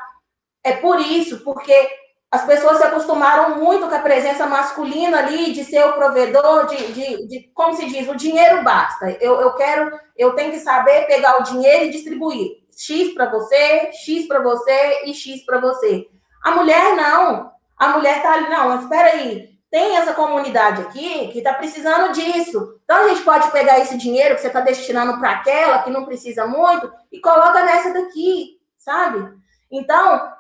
[0.64, 1.90] É por isso, porque
[2.30, 6.92] as pessoas se acostumaram muito com a presença masculina ali, de ser o provedor, de,
[6.92, 9.10] de, de como se diz, o dinheiro basta.
[9.22, 12.58] Eu, eu quero, eu tenho que saber pegar o dinheiro e distribuir.
[12.78, 16.08] X para você, X para você e X para você.
[16.44, 17.52] A mulher não.
[17.76, 19.58] A mulher tá ali, não, mas espera aí.
[19.70, 22.80] Tem essa comunidade aqui que está precisando disso.
[22.86, 26.06] Então a gente pode pegar esse dinheiro que você está destinando para aquela que não
[26.06, 29.36] precisa muito e coloca nessa daqui, sabe?
[29.70, 30.32] Então,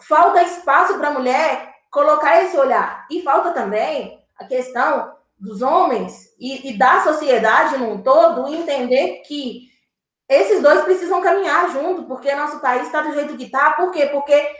[0.00, 3.06] falta espaço para a mulher colocar esse olhar.
[3.10, 9.68] E falta também a questão dos homens e, e, da sociedade num todo entender que
[10.28, 13.72] esses dois precisam caminhar junto, porque nosso país está do jeito que está.
[13.72, 14.06] Por quê?
[14.06, 14.54] Porque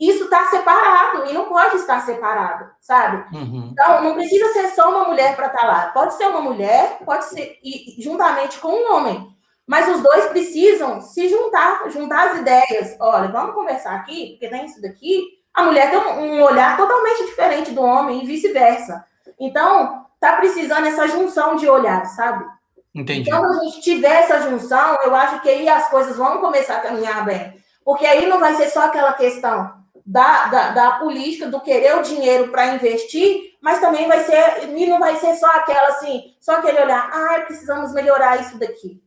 [0.00, 3.36] isso está separado e não pode estar separado, sabe?
[3.36, 3.70] Uhum.
[3.72, 5.86] Então, não precisa ser só uma mulher para estar tá lá.
[5.88, 9.34] Pode ser uma mulher, pode ser e, juntamente com um homem.
[9.66, 12.96] Mas os dois precisam se juntar, juntar as ideias.
[13.00, 15.22] Olha, vamos conversar aqui, porque tem isso daqui.
[15.54, 19.06] A mulher tem um, olhar totalmente diferente do homem e vice-versa.
[19.38, 22.44] Então, tá precisando essa junção de olhar, sabe?
[22.94, 23.28] Entendi.
[23.28, 26.76] Então, quando a gente tiver essa junção, eu acho que aí as coisas vão começar
[26.76, 27.54] a caminhar bem.
[27.84, 29.74] Porque aí não vai ser só aquela questão
[30.06, 34.86] da, da, da política, do querer o dinheiro para investir, mas também vai ser, e
[34.86, 39.02] não vai ser só aquela assim, só aquele olhar, ah, precisamos melhorar isso daqui.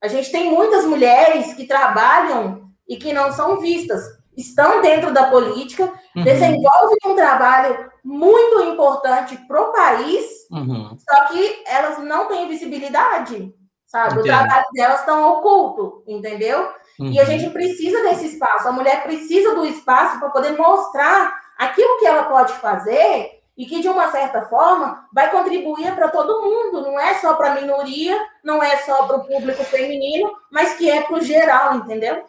[0.00, 4.02] A gente tem muitas mulheres que trabalham e que não são vistas.
[4.36, 6.22] Estão dentro da política, uhum.
[6.22, 10.96] desenvolvem um trabalho muito importante para o país, uhum.
[10.98, 13.52] só que elas não têm visibilidade,
[13.86, 14.12] sabe?
[14.12, 14.20] Entendo.
[14.20, 16.68] O trabalho delas estão oculto, entendeu?
[16.98, 17.10] Uhum.
[17.10, 17.28] E a uhum.
[17.28, 18.68] gente precisa desse espaço.
[18.68, 23.80] A mulher precisa do espaço para poder mostrar aquilo que ela pode fazer e que,
[23.80, 28.18] de uma certa forma, vai contribuir para todo mundo, não é só para a minoria,
[28.42, 32.24] não é só para o público feminino, mas que é para o geral, entendeu?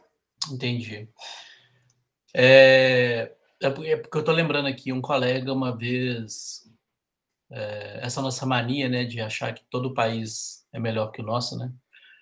[0.51, 1.09] Entendi.
[2.37, 6.69] É, é, é porque eu estou lembrando aqui, um colega uma vez,
[7.49, 11.57] é, essa nossa mania, né, de achar que todo país é melhor que o nosso,
[11.57, 11.71] né?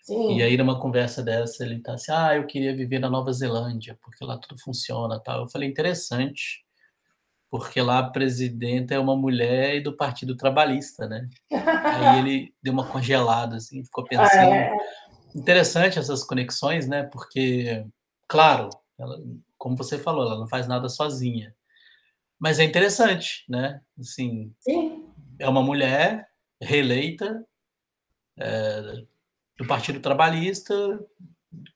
[0.03, 0.37] Sim.
[0.37, 3.97] E aí, numa conversa dessa, ele tá assim, ah, eu queria viver na Nova Zelândia,
[4.03, 5.41] porque lá tudo funciona tal.
[5.41, 6.63] Eu falei, interessante,
[7.49, 11.29] porque lá a presidenta é uma mulher e do Partido Trabalhista, né?
[11.51, 14.53] Aí ele deu uma congelada, assim, ficou pensando.
[14.53, 14.77] É.
[15.33, 17.03] Interessante essas conexões, né?
[17.03, 17.85] Porque,
[18.27, 19.17] claro, ela,
[19.63, 21.55] como você falou, ela não faz nada sozinha.
[22.37, 23.79] Mas é interessante, né?
[23.97, 25.05] Assim, Sim.
[25.39, 27.47] é uma mulher reeleita
[28.35, 29.05] é,
[29.57, 30.99] do Partido Trabalhista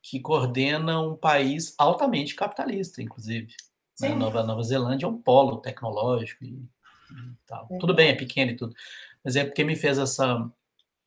[0.01, 3.55] que coordena um país altamente capitalista, inclusive.
[4.01, 4.09] Né?
[4.09, 7.69] Nova, Nova Zelândia é um polo tecnológico e, e tal.
[7.71, 7.77] É.
[7.77, 8.75] Tudo bem, é pequeno e tudo.
[9.23, 10.51] Mas é porque me fez essa,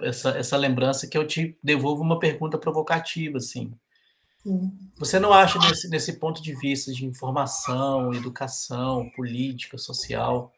[0.01, 3.71] essa, essa lembrança que eu te devolvo uma pergunta provocativa, assim.
[4.97, 10.53] Você não acha, nesse, nesse ponto de vista de informação, educação, política, social,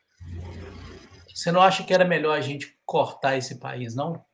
[1.35, 4.25] você não acha que era melhor a gente cortar esse país, não?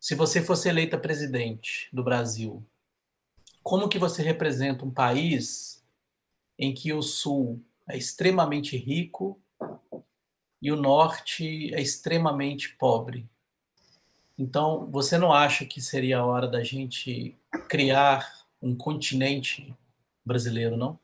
[0.00, 2.64] Se você fosse eleita presidente do Brasil,
[3.62, 5.84] como que você representa um país
[6.58, 9.40] em que o sul é extremamente rico
[10.60, 13.28] e o norte é extremamente pobre.
[14.38, 17.36] Então, você não acha que seria a hora da gente
[17.68, 18.30] criar
[18.62, 19.74] um continente
[20.24, 20.98] brasileiro, não?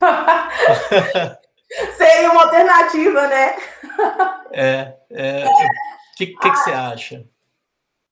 [1.96, 3.56] seria uma alternativa, né?
[4.52, 4.96] É.
[5.10, 5.48] O é, é.
[6.16, 7.26] que, que, que você acha?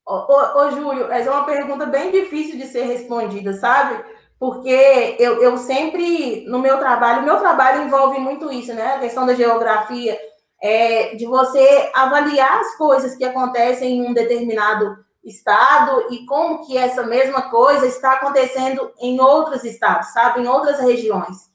[0.05, 4.03] Ô, ô, ô, Júlio, essa é uma pergunta bem difícil de ser respondida, sabe?
[4.43, 8.95] porque eu, eu sempre, no meu trabalho, meu trabalho envolve muito isso, né?
[8.95, 10.19] A questão da geografia,
[10.61, 16.77] é, de você avaliar as coisas que acontecem em um determinado estado e como que
[16.77, 20.41] essa mesma coisa está acontecendo em outros estados, sabe?
[20.41, 21.51] Em outras regiões.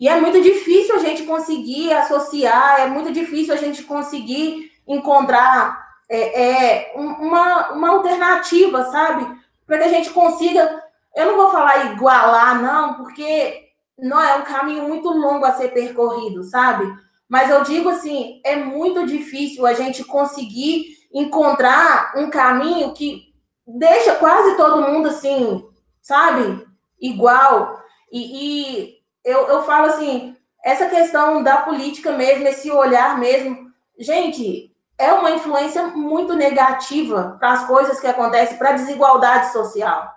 [0.00, 5.82] E é muito difícil a gente conseguir associar, é muito difícil a gente conseguir encontrar
[6.08, 9.26] é, é, uma, uma alternativa, sabe?
[9.66, 14.42] Para que a gente consiga eu não vou falar igualar, não, porque não é um
[14.42, 16.92] caminho muito longo a ser percorrido, sabe?
[17.28, 23.32] Mas eu digo assim, é muito difícil a gente conseguir encontrar um caminho que
[23.66, 25.64] deixa quase todo mundo assim,
[26.02, 26.66] sabe?
[27.00, 27.80] Igual.
[28.12, 34.74] E, e eu, eu falo assim, essa questão da política mesmo, esse olhar mesmo, gente,
[34.98, 40.14] é uma influência muito negativa para as coisas que acontecem, para a desigualdade social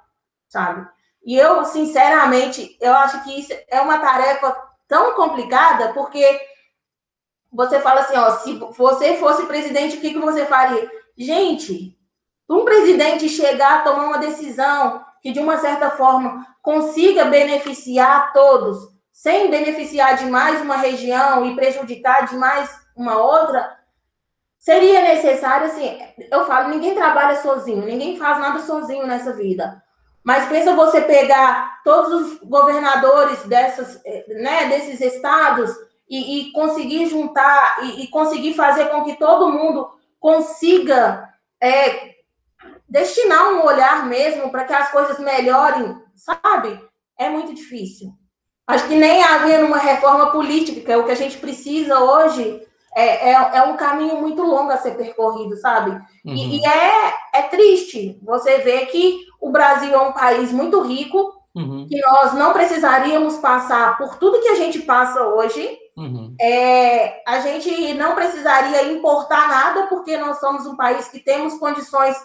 [0.47, 0.88] sabe?
[1.25, 4.55] E eu, sinceramente, eu acho que isso é uma tarefa
[4.88, 6.39] tão complicada, porque
[7.51, 10.89] você fala assim, ó, se você fosse presidente, o que, que você faria?
[11.17, 11.97] Gente,
[12.49, 18.77] um presidente chegar a tomar uma decisão que, de uma certa forma, consiga beneficiar todos,
[19.12, 23.77] sem beneficiar demais uma região e prejudicar demais uma outra,
[24.57, 25.99] seria necessário, assim,
[26.31, 29.81] eu falo, ninguém trabalha sozinho, ninguém faz nada sozinho nessa vida.
[30.23, 35.73] Mas pensa você pegar todos os governadores dessas, né, desses estados
[36.10, 39.89] e, e conseguir juntar e, e, conseguir fazer com que todo mundo
[40.20, 41.28] consiga
[41.62, 42.15] é,
[42.88, 46.80] destinar um olhar mesmo para que as coisas melhorem, sabe?
[47.17, 48.13] É muito difícil.
[48.65, 52.62] Acho que nem havendo uma reforma política, que é o que a gente precisa hoje,
[52.98, 55.91] é, é, é, um caminho muito longo a ser percorrido, sabe?
[56.26, 56.34] Uhum.
[56.34, 61.32] E, e, é, é triste você ver que o Brasil é um país muito rico,
[61.56, 61.86] uhum.
[61.88, 65.78] que nós não precisaríamos passar por tudo que a gente passa hoje.
[65.97, 66.36] Uhum.
[66.39, 72.15] É, a gente não precisaria importar nada, porque nós somos um país que temos condições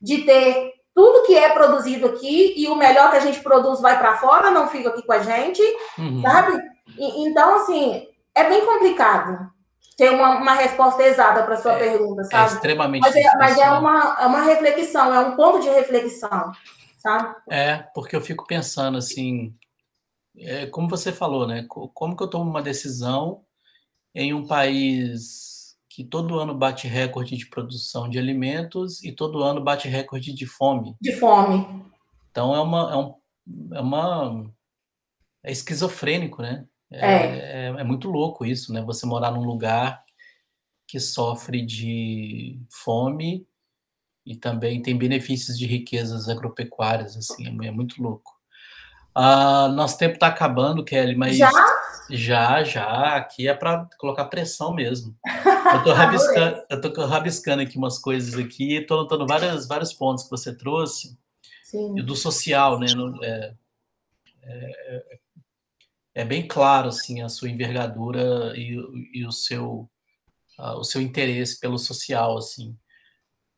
[0.00, 3.98] de ter tudo que é produzido aqui e o melhor que a gente produz vai
[3.98, 5.62] para fora, não fica aqui com a gente,
[5.98, 6.22] uhum.
[6.22, 6.60] sabe?
[6.96, 9.50] E, então, assim, é bem complicado
[9.96, 12.42] ter uma, uma resposta exata para sua é, pergunta, é sabe?
[12.42, 16.52] É extremamente mas é, mas é uma, é uma reflexão, é um ponto de reflexão,
[16.96, 17.34] sabe?
[17.50, 19.54] É, porque eu fico pensando assim,
[20.40, 21.64] é, como você falou, né?
[21.68, 23.44] Como que eu tomo uma decisão
[24.14, 29.62] em um país que todo ano bate recorde de produção de alimentos e todo ano
[29.62, 30.96] bate recorde de fome?
[31.00, 31.84] De fome.
[32.30, 33.14] Então é uma, é, um,
[33.76, 34.54] é uma
[35.42, 36.66] é esquizofrênico, né?
[36.90, 37.38] É, é.
[37.38, 38.82] é, é muito louco isso, né?
[38.82, 40.04] Você morar num lugar
[40.86, 43.46] que sofre de fome
[44.24, 48.37] e também tem benefícios de riquezas agropecuárias, assim, é, é muito louco.
[49.18, 51.50] Uh, nosso tempo está acabando, Kelly, mas já,
[52.08, 55.16] já, já aqui é para colocar pressão mesmo.
[55.72, 60.24] Eu estou rabiscando, eu tô rabiscando aqui umas coisas aqui, estou notando várias, vários pontos
[60.24, 61.18] que você trouxe
[61.62, 61.98] Sim.
[61.98, 62.86] e do social, né?
[63.22, 63.54] É,
[64.44, 65.18] é,
[66.14, 68.78] é, bem claro assim a sua envergadura e,
[69.12, 69.90] e o seu
[70.58, 72.76] uh, o seu interesse pelo social, assim.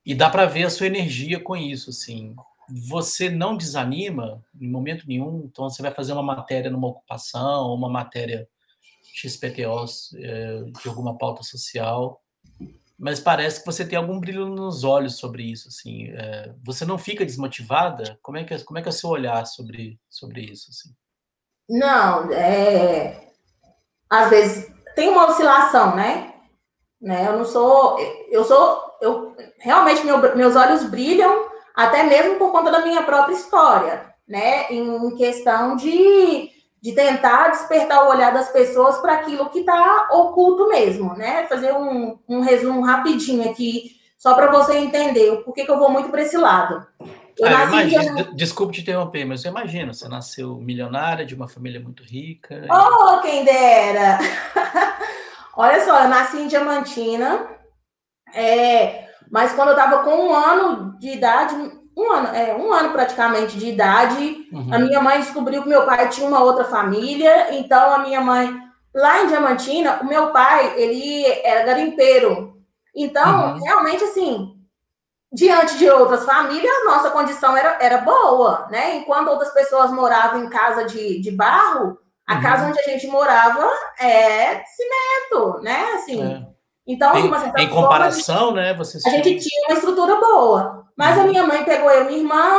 [0.04, 2.34] E dá para ver a sua energia com isso, assim.
[2.88, 7.88] Você não desanima em momento nenhum, então você vai fazer uma matéria numa ocupação, uma
[7.88, 8.48] matéria
[9.02, 9.84] XPTO
[10.16, 12.22] é, de alguma pauta social,
[12.98, 16.08] mas parece que você tem algum brilho nos olhos sobre isso, assim.
[16.10, 18.18] É, você não fica desmotivada?
[18.22, 20.90] Como é que é, como é que é o seu olhar sobre sobre isso, assim?
[21.68, 23.30] Não, é
[24.10, 26.34] às vezes tem uma oscilação, né?
[27.00, 27.28] né?
[27.28, 27.96] Eu não sou,
[28.28, 33.34] eu sou, eu realmente meu, meus olhos brilham até mesmo por conta da minha própria
[33.34, 34.70] história, né?
[34.70, 36.50] Em questão de,
[36.80, 41.46] de tentar despertar o olhar das pessoas para aquilo que está oculto mesmo, né?
[41.46, 45.90] Fazer um, um resumo rapidinho aqui, só para você entender o porquê que eu vou
[45.90, 46.86] muito para esse lado.
[47.38, 51.80] Eu ah, imagino, Desculpe te interromper, mas eu imagino, você nasceu milionária, de uma família
[51.80, 52.66] muito rica.
[52.70, 54.18] Oh, quem dera!
[55.56, 57.48] Olha só, eu nasci em Diamantina,
[58.34, 61.54] é, mas quando eu estava com um ano de idade,
[61.96, 64.74] um ano, é, um ano praticamente de idade, uhum.
[64.74, 68.58] a minha mãe descobriu que meu pai tinha uma outra família, então a minha mãe,
[68.94, 72.56] lá em Diamantina, o meu pai, ele era garimpeiro.
[72.94, 73.62] Então, uhum.
[73.62, 74.56] realmente, assim,
[75.32, 78.96] diante de outras famílias, nossa condição era, era boa, né?
[78.96, 82.42] Enquanto outras pessoas moravam em casa de, de barro, a uhum.
[82.42, 83.70] casa onde a gente morava
[84.00, 85.92] é cimento, né?
[85.94, 86.22] Assim.
[86.22, 86.59] É.
[86.90, 88.74] Então, em, em comparação, forma, né?
[88.74, 90.84] Vocês a gente tinha uma estrutura boa.
[90.96, 91.22] Mas uhum.
[91.22, 92.50] a minha mãe pegou eu e minha irmã,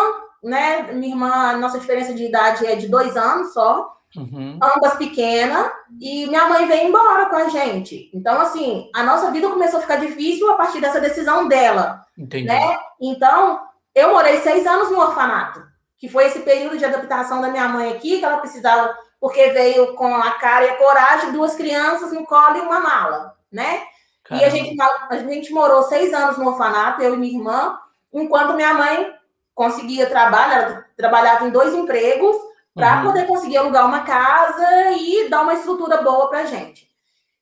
[0.41, 0.93] né?
[0.93, 3.93] Minha irmã, nossa diferença de idade é de dois anos só.
[4.15, 4.57] Uhum.
[4.61, 8.09] Ambas pequenas, e minha mãe veio embora com a gente.
[8.13, 12.01] Então, assim, a nossa vida começou a ficar difícil a partir dessa decisão dela.
[12.17, 12.45] Entendi.
[12.45, 12.77] Né?
[13.01, 13.59] Então,
[13.95, 15.61] eu morei seis anos no orfanato,
[15.97, 19.93] que foi esse período de adaptação da minha mãe aqui, que ela precisava porque veio
[19.93, 23.83] com a cara e a coragem, duas crianças no colo e uma mala, né?
[24.31, 24.43] Caramba.
[24.43, 27.77] E a gente, a gente morou seis anos no orfanato, eu e minha irmã,
[28.13, 29.13] enquanto minha mãe
[29.53, 32.37] conseguia trabalho, ela trabalhava em dois empregos
[32.73, 33.07] para uhum.
[33.07, 36.89] poder conseguir alugar uma casa e dar uma estrutura boa para a gente.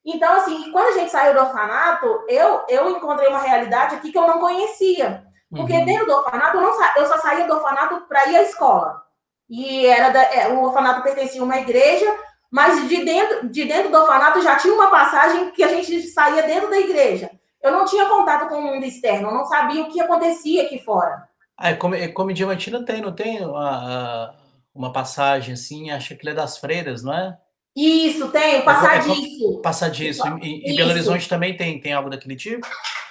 [0.04, 4.18] Então, assim, quando a gente saiu do orfanato, eu, eu encontrei uma realidade aqui que
[4.18, 5.24] eu não conhecia.
[5.52, 5.86] Porque uhum.
[5.86, 9.04] dentro do orfanato, eu, não, eu só saía do orfanato para ir à escola
[9.50, 12.06] e era da, é, o orfanato pertencia a uma igreja,
[12.52, 16.44] mas de dentro, de dentro do orfanato já tinha uma passagem que a gente saía
[16.44, 17.30] dentro da igreja.
[17.62, 20.80] Eu não tinha contato com o mundo externo, eu não sabia o que acontecia aqui
[20.80, 21.28] fora.
[21.58, 24.34] Ah, é como, é como Diamantina tem, não tem uma,
[24.74, 27.38] uma passagem assim, acho que ele é das freiras, não é?
[27.76, 29.60] Isso, tem, passadiço.
[29.60, 30.24] É, passadiço.
[30.42, 32.68] E, e Belo Horizonte também tem, tem algo daquele tipo?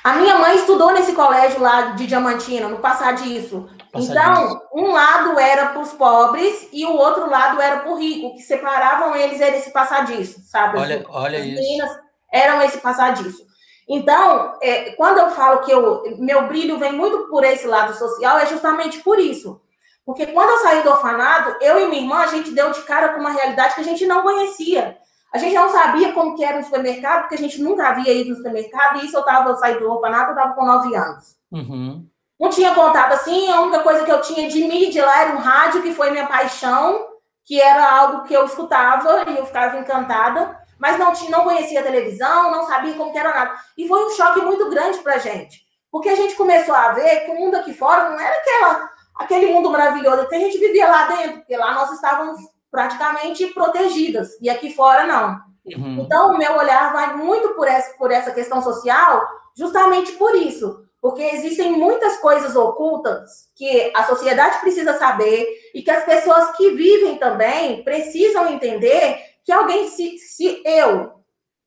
[0.09, 3.68] A minha mãe estudou nesse colégio lá de Diamantina, no Passadiço.
[3.94, 8.34] Então, um lado era para os pobres e o outro lado era para o rico,
[8.34, 10.78] que separavam eles era esse passadiço, sabe?
[10.78, 12.00] Olha, olha As isso.
[12.32, 13.46] eram esse passadiço.
[13.86, 18.38] Então, é, quando eu falo que eu, meu brilho vem muito por esse lado social,
[18.38, 19.61] é justamente por isso.
[20.06, 23.11] Porque quando eu saí do orfanato, eu e minha irmã, a gente deu de cara
[23.11, 24.96] com uma realidade que a gente não conhecia.
[25.33, 28.31] A gente não sabia como que era um supermercado, porque a gente nunca havia ido
[28.31, 31.37] no supermercado, e isso eu estava, eu saí do orfanato, eu estava com nove anos.
[31.53, 32.07] Uhum.
[32.41, 35.39] Não tinha contato assim, a única coisa que eu tinha de mídia lá era um
[35.39, 37.07] rádio, que foi minha paixão,
[37.45, 41.83] que era algo que eu escutava e eu ficava encantada, mas não, tinha, não conhecia
[41.83, 43.55] televisão, não sabia como que era nada.
[43.76, 45.61] E foi um choque muito grande pra gente,
[45.91, 49.53] porque a gente começou a ver que o mundo aqui fora não era aquela, aquele
[49.53, 52.39] mundo maravilhoso que a gente vivia lá dentro, porque lá nós estávamos
[52.70, 55.40] praticamente protegidas, e aqui fora não.
[55.66, 56.00] Uhum.
[56.00, 60.88] Então, o meu olhar vai muito por essa, por essa questão social, justamente por isso
[61.00, 66.70] porque existem muitas coisas ocultas que a sociedade precisa saber e que as pessoas que
[66.70, 71.14] vivem também precisam entender que alguém, se, se eu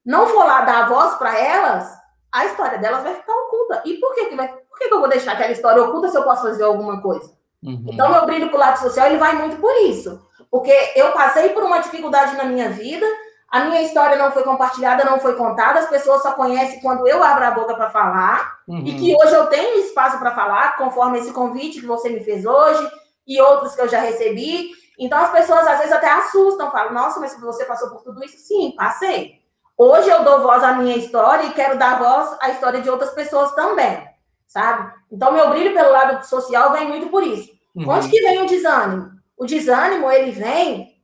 [0.06, 1.90] não for lá dar a voz para elas,
[2.32, 3.82] a história delas vai ficar oculta.
[3.86, 6.18] E por que, que, vai, por que, que eu vou deixar aquela história oculta se
[6.18, 7.32] eu posso fazer alguma coisa?
[7.64, 7.86] Uhum.
[7.88, 10.28] Então, meu brilho para o lado social ele vai muito por isso.
[10.52, 13.06] Porque eu passei por uma dificuldade na minha vida,
[13.52, 17.24] a minha história não foi compartilhada, não foi contada, as pessoas só conhecem quando eu
[17.24, 18.60] abro a boca para falar.
[18.68, 18.84] Uhum.
[18.86, 22.46] E que hoje eu tenho espaço para falar, conforme esse convite que você me fez
[22.46, 22.86] hoje
[23.26, 24.72] e outros que eu já recebi.
[25.00, 28.38] Então as pessoas às vezes até assustam, falam, nossa, mas você passou por tudo isso?
[28.38, 29.42] Sim, passei.
[29.78, 33.12] Hoje eu dou voz à minha história e quero dar voz à história de outras
[33.12, 34.06] pessoas também,
[34.48, 34.94] sabe?
[35.12, 37.50] Então meu brilho pelo lado social vem muito por isso.
[37.76, 37.90] Uhum.
[37.90, 39.21] Onde que vem o desânimo?
[39.42, 41.02] O desânimo, ele vem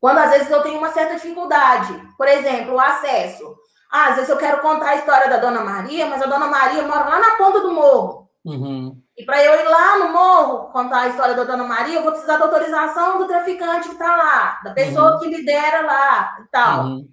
[0.00, 1.92] quando às vezes eu tenho uma certa dificuldade.
[2.16, 3.56] Por exemplo, o acesso.
[3.90, 6.84] Ah, às vezes eu quero contar a história da Dona Maria, mas a Dona Maria
[6.84, 8.30] mora lá na ponta do morro.
[8.44, 9.02] Uhum.
[9.16, 12.12] E para eu ir lá no morro contar a história da Dona Maria, eu vou
[12.12, 15.18] precisar da autorização do traficante que está lá, da pessoa uhum.
[15.18, 16.84] que lidera lá e tal.
[16.84, 17.08] Uhum.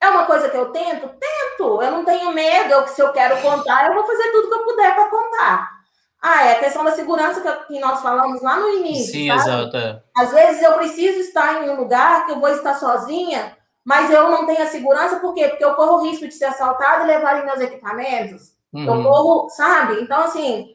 [0.00, 1.10] É uma coisa que eu tento?
[1.10, 1.82] Tento.
[1.82, 2.72] Eu não tenho medo.
[2.72, 5.79] Eu, se eu quero contar, eu vou fazer tudo que eu puder para contar.
[6.22, 9.12] Ah, é a questão da segurança que, nós falamos lá no início.
[9.12, 9.40] Sim, sabe?
[9.40, 9.76] exato.
[9.76, 10.02] É.
[10.16, 14.30] Às vezes eu preciso estar em um lugar que eu vou estar sozinha, mas eu
[14.30, 15.48] não tenho a segurança, por quê?
[15.48, 18.52] Porque eu corro o risco de ser assaltada e levarem meus equipamentos.
[18.72, 18.84] Uhum.
[18.84, 20.02] Eu corro, sabe?
[20.02, 20.74] Então, assim,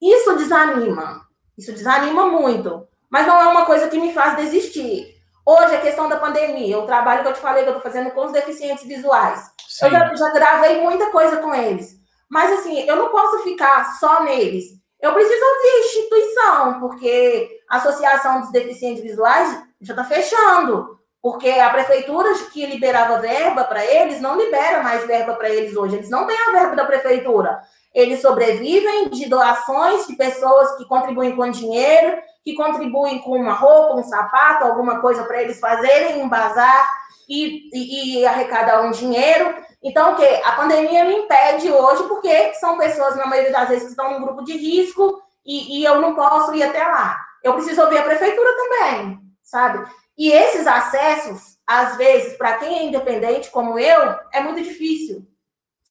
[0.00, 1.22] isso desanima.
[1.58, 2.86] Isso desanima muito.
[3.10, 5.12] Mas não é uma coisa que me faz desistir.
[5.44, 8.10] Hoje, a questão da pandemia, o trabalho que eu te falei que eu estou fazendo
[8.12, 9.50] com os deficientes visuais.
[9.68, 9.86] Sim.
[9.86, 11.96] Eu já, já gravei muita coisa com eles.
[12.30, 14.83] Mas, assim, eu não posso ficar só neles.
[15.04, 20.98] Eu preciso ouvir instituição, porque a Associação dos Deficientes Visuais já está fechando.
[21.22, 25.96] Porque a prefeitura que liberava verba para eles não libera mais verba para eles hoje.
[25.96, 27.62] Eles não têm a verba da prefeitura.
[27.94, 33.96] Eles sobrevivem de doações de pessoas que contribuem com dinheiro que contribuem com uma roupa,
[33.96, 36.86] um sapato, alguma coisa para eles fazerem um bazar
[37.26, 39.54] e, e, e, arrecadar um dinheiro.
[39.84, 40.24] Então, o que?
[40.24, 44.24] A pandemia me impede hoje, porque são pessoas, na maioria das vezes, que estão num
[44.24, 47.20] grupo de risco e, e eu não posso ir até lá.
[47.42, 49.86] Eu preciso ouvir a prefeitura também, sabe?
[50.16, 55.28] E esses acessos, às vezes, para quem é independente como eu, é muito difícil,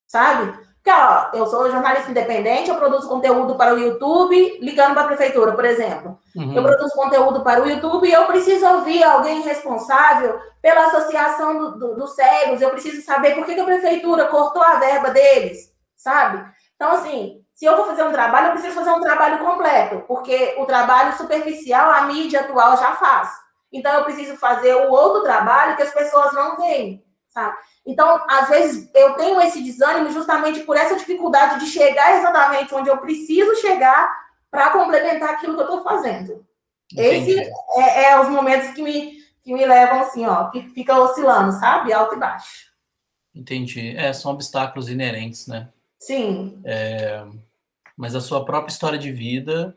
[0.07, 0.57] sabe?
[0.83, 5.07] Porque, ó, eu sou jornalista independente, eu produzo conteúdo para o YouTube, ligando para a
[5.07, 6.19] prefeitura, por exemplo.
[6.35, 6.53] Uhum.
[6.53, 11.79] Eu produzo conteúdo para o YouTube e eu preciso ouvir alguém responsável pela associação do,
[11.79, 15.73] do, dos cegos, eu preciso saber por que, que a prefeitura cortou a verba deles,
[15.95, 16.43] sabe?
[16.75, 20.55] Então, assim, se eu vou fazer um trabalho, eu preciso fazer um trabalho completo, porque
[20.57, 23.29] o trabalho superficial a mídia atual já faz.
[23.71, 27.02] Então, eu preciso fazer o outro trabalho que as pessoas não veem,
[27.33, 27.57] sabe?
[27.85, 32.89] Então, às vezes, eu tenho esse desânimo justamente por essa dificuldade de chegar exatamente onde
[32.89, 34.09] eu preciso chegar
[34.51, 36.45] para complementar aquilo que eu estou fazendo.
[36.91, 37.31] Entendi.
[37.31, 41.51] Esse é, é, os momentos que me, que me levam assim, ó, que fica oscilando,
[41.53, 41.91] sabe?
[41.91, 42.71] Alto e baixo.
[43.33, 43.97] Entendi.
[43.97, 45.69] É, são obstáculos inerentes, né?
[45.99, 46.61] Sim.
[46.63, 47.25] É,
[47.97, 49.75] mas a sua própria história de vida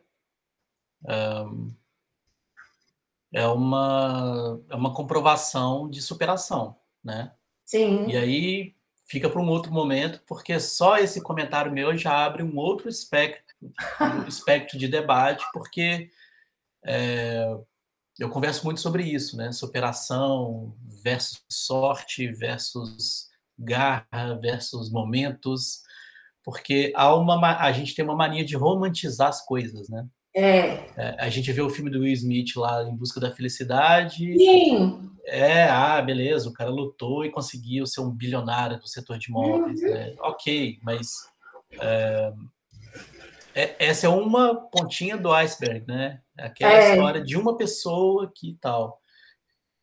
[3.33, 7.33] é uma, é uma comprovação de superação, né?
[7.67, 8.07] Sim.
[8.09, 8.75] E aí
[9.09, 13.55] fica para um outro momento, porque só esse comentário meu já abre um outro espectro,
[14.01, 16.11] um espectro de debate, porque
[16.85, 17.45] é,
[18.19, 19.53] eu converso muito sobre isso, né?
[19.53, 25.83] Superação versus sorte versus garra versus momentos,
[26.45, 30.07] porque há uma, a gente tem uma mania de romantizar as coisas, né?
[30.37, 30.79] É.
[30.97, 31.17] é.
[31.19, 34.37] A gente vê o filme do Will Smith lá, Em Busca da Felicidade.
[34.37, 35.11] Sim.
[35.25, 39.81] É, ah, beleza, o cara lutou e conseguiu ser um bilionário do setor de imóveis.
[39.81, 39.89] Uhum.
[39.89, 40.15] Né?
[40.21, 41.09] Ok, mas
[41.81, 42.33] é,
[43.55, 46.21] é, essa é uma pontinha do iceberg, né?
[46.39, 46.91] Aquela é.
[46.91, 49.01] história de uma pessoa que tal.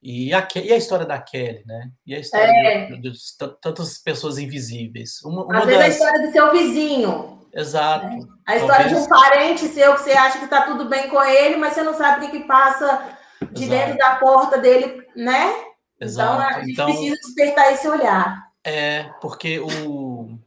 [0.01, 1.89] E a, e a história da Kelly, né?
[2.05, 2.85] E a história é.
[2.87, 3.17] de, de, de,
[3.61, 5.21] tantas pessoas invisíveis.
[5.23, 5.77] Uma, uma Às das...
[5.77, 7.42] vezes a história do seu vizinho.
[7.53, 8.07] Exato.
[8.07, 8.27] Né?
[8.45, 8.97] A história Talvez...
[8.97, 11.83] de um parente seu que você acha que está tudo bem com ele, mas você
[11.83, 13.17] não sabe o que, que passa
[13.51, 13.69] de Exato.
[13.69, 15.49] dentro da porta dele, né?
[15.95, 16.41] Então, Exato.
[16.41, 18.51] Então a gente então, precisa despertar esse olhar.
[18.63, 20.37] É, porque o.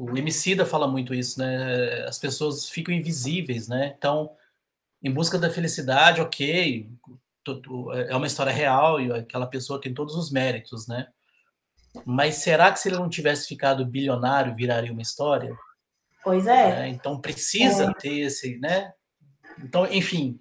[0.00, 2.04] O Emicida fala muito isso, né?
[2.06, 3.94] As pessoas ficam invisíveis, né?
[3.98, 4.30] Então,
[5.02, 6.88] em busca da felicidade, ok,
[8.06, 11.08] é uma história real e aquela pessoa tem todos os méritos, né?
[12.04, 15.56] Mas será que se ele não tivesse ficado bilionário, viraria uma história?
[16.22, 16.82] Pois é.
[16.84, 17.94] é então precisa é.
[17.94, 18.92] ter esse, né?
[19.62, 20.38] Então, enfim.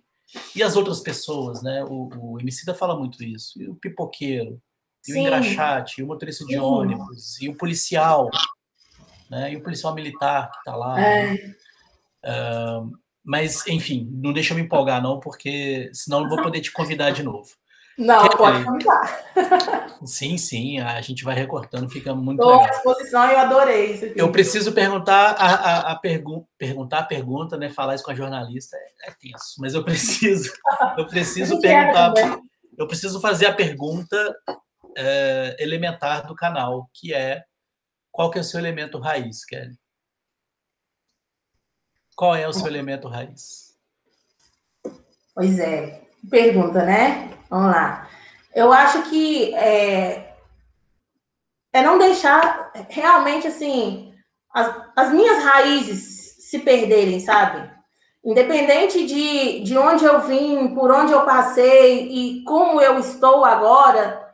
[0.55, 1.83] E as outras pessoas, né?
[1.85, 3.61] O, o Emicida fala muito isso.
[3.61, 4.61] E o pipoqueiro,
[5.07, 5.19] e Sim.
[5.19, 6.59] o engraxate, e o motorista de Sim.
[6.59, 8.29] ônibus, e o policial,
[9.29, 9.53] né?
[9.53, 10.99] E o policial militar que está lá.
[10.99, 11.31] É.
[11.31, 11.55] Né?
[12.25, 12.91] Uh,
[13.23, 16.71] mas, enfim, não deixa eu me empolgar, não, porque senão eu não vou poder te
[16.71, 17.49] convidar de novo.
[17.97, 19.97] Não, Quer pode contar.
[20.05, 22.67] Sim, sim, a gente vai recortando, fica muito Estou legal.
[22.67, 24.19] à disposição, eu adorei isso aqui.
[24.19, 27.69] Eu preciso perguntar a, a, a pergu perguntar a pergunta, né?
[27.69, 30.53] Falar isso com a jornalista é, é tenso, mas eu preciso,
[30.95, 32.13] eu preciso perguntar,
[32.77, 34.37] eu preciso fazer a pergunta
[34.95, 37.43] é, elementar do canal, que é
[38.11, 39.75] qual que é o seu elemento raiz, Kelly?
[42.15, 43.75] Qual é o seu elemento raiz?
[45.33, 46.06] Pois é.
[46.29, 47.31] Pergunta, né?
[47.49, 48.07] Vamos lá.
[48.53, 50.33] Eu acho que é,
[51.71, 54.13] é não deixar realmente assim
[54.53, 57.69] as, as minhas raízes se perderem, sabe?
[58.23, 64.27] Independente de, de onde eu vim, por onde eu passei e como eu estou agora,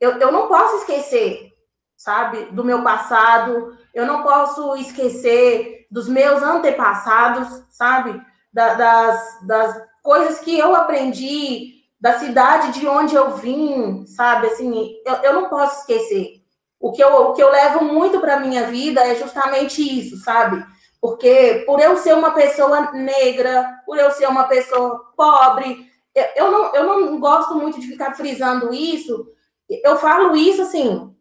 [0.00, 1.52] eu, eu não posso esquecer,
[1.96, 8.20] sabe, do meu passado, eu não posso esquecer dos meus antepassados, sabe,
[8.52, 14.94] da, das, das coisas que eu aprendi, da cidade de onde eu vim, sabe, assim,
[15.04, 16.42] eu, eu não posso esquecer.
[16.78, 20.64] O que eu, o que eu levo muito para minha vida é justamente isso, sabe?
[21.00, 26.50] Porque por eu ser uma pessoa negra, por eu ser uma pessoa pobre, eu, eu,
[26.52, 29.26] não, eu não gosto muito de ficar frisando isso.
[29.68, 31.12] Eu falo isso assim,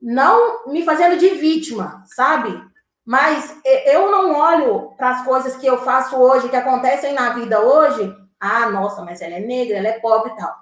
[0.00, 2.62] não me fazendo de vítima, sabe?
[3.04, 7.60] Mas eu não olho para as coisas que eu faço hoje, que acontecem na vida
[7.60, 8.19] hoje.
[8.40, 10.54] Ah, nossa, mas ela é negra, ela é pobre e tal.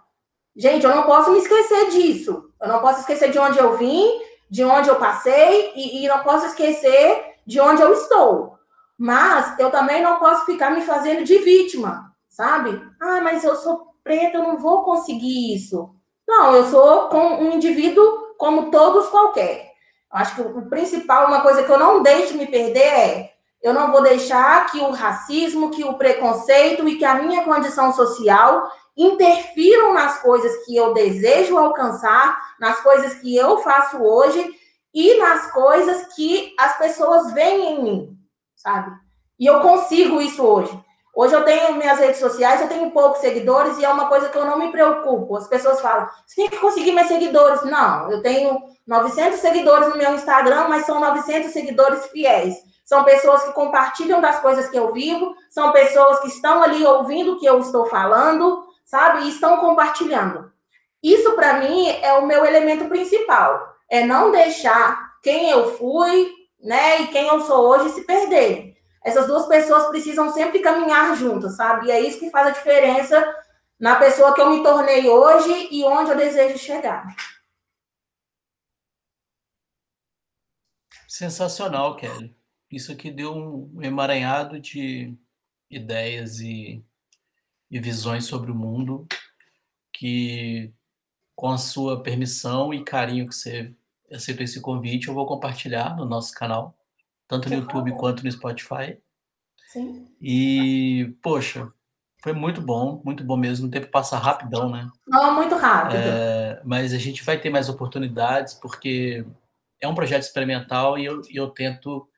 [0.56, 2.50] Gente, eu não posso me esquecer disso.
[2.60, 4.20] Eu não posso esquecer de onde eu vim,
[4.50, 8.58] de onde eu passei, e, e não posso esquecer de onde eu estou.
[8.98, 12.82] Mas eu também não posso ficar me fazendo de vítima, sabe?
[13.00, 15.94] Ah, mas eu sou preta, eu não vou conseguir isso.
[16.26, 19.72] Não, eu sou um indivíduo como todos qualquer.
[20.10, 23.32] Acho que o principal, uma coisa que eu não deixo me perder é
[23.62, 27.92] eu não vou deixar que o racismo, que o preconceito e que a minha condição
[27.92, 34.54] social interfiram nas coisas que eu desejo alcançar, nas coisas que eu faço hoje
[34.92, 38.18] e nas coisas que as pessoas veem em mim,
[38.56, 38.90] sabe?
[39.38, 40.84] E eu consigo isso hoje.
[41.14, 44.38] Hoje eu tenho minhas redes sociais, eu tenho poucos seguidores e é uma coisa que
[44.38, 45.36] eu não me preocupo.
[45.36, 47.64] As pessoas falam, você tem que conseguir mais seguidores.
[47.64, 48.56] Não, eu tenho
[48.86, 52.54] 900 seguidores no meu Instagram, mas são 900 seguidores fiéis.
[52.88, 57.34] São pessoas que compartilham das coisas que eu vivo, são pessoas que estão ali ouvindo
[57.34, 59.24] o que eu estou falando, sabe?
[59.24, 60.50] E estão compartilhando.
[61.02, 63.76] Isso, para mim, é o meu elemento principal.
[63.90, 68.74] É não deixar quem eu fui, né, e quem eu sou hoje se perder.
[69.04, 71.88] Essas duas pessoas precisam sempre caminhar juntas, sabe?
[71.88, 73.36] E é isso que faz a diferença
[73.78, 77.14] na pessoa que eu me tornei hoje e onde eu desejo chegar.
[81.06, 82.37] Sensacional, Kelly.
[82.70, 85.14] Isso aqui deu um emaranhado de
[85.70, 86.82] ideias e
[87.70, 89.06] e visões sobre o mundo
[89.92, 90.72] que,
[91.34, 93.74] com a sua permissão e carinho que você
[94.10, 96.76] aceitou esse convite, eu vou compartilhar no nosso canal,
[97.26, 98.98] tanto no YouTube quanto no Spotify.
[99.66, 100.08] Sim.
[100.20, 101.70] E, poxa,
[102.22, 103.66] foi muito bom, muito bom mesmo.
[103.66, 104.88] O tempo passa rapidão, né?
[105.06, 105.98] Não, muito rápido.
[105.98, 109.26] É, mas a gente vai ter mais oportunidades, porque
[109.80, 112.08] é um projeto experimental e eu, eu tento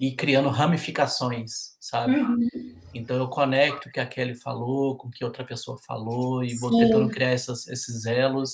[0.00, 2.16] ir criando ramificações, sabe?
[2.16, 2.48] Uhum.
[2.94, 6.54] Então eu conecto o que a Kelly falou com o que outra pessoa falou e
[6.54, 6.78] vou Sim.
[6.78, 8.50] tentando criar essas, esses elos.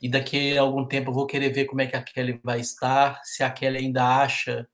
[0.00, 2.60] E daqui a algum tempo eu vou querer ver como é que a Kelly vai
[2.60, 4.68] estar, se a Kelly ainda acha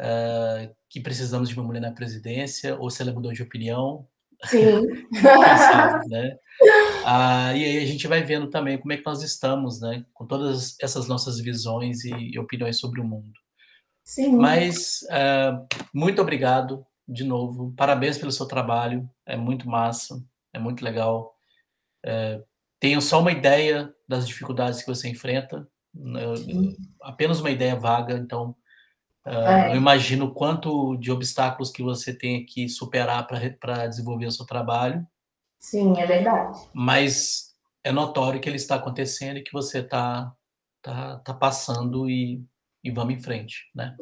[0.00, 4.08] uh, que precisamos de uma mulher na presidência ou se ela mudou de opinião.
[4.46, 4.82] Sim.
[5.20, 6.36] sabe, né?
[7.04, 10.04] Ah, e aí a gente vai vendo também como é que nós estamos, né?
[10.14, 13.43] Com todas essas nossas visões e opiniões sobre o mundo.
[14.04, 14.36] Sim.
[14.36, 17.72] Mas uh, muito obrigado de novo.
[17.74, 19.08] Parabéns pelo seu trabalho.
[19.24, 21.34] É muito massa, é muito legal.
[22.04, 22.42] É,
[22.78, 26.34] tenho só uma ideia das dificuldades que você enfrenta, eu,
[27.00, 28.54] apenas uma ideia vaga, então
[29.26, 29.72] uh, é.
[29.72, 35.06] eu imagino quanto de obstáculos que você tem que superar para desenvolver o seu trabalho.
[35.58, 36.58] Sim, é verdade.
[36.74, 40.34] Mas é notório que ele está acontecendo e que você está
[40.82, 42.44] tá, tá passando e,
[42.84, 43.94] e vamos em frente, né?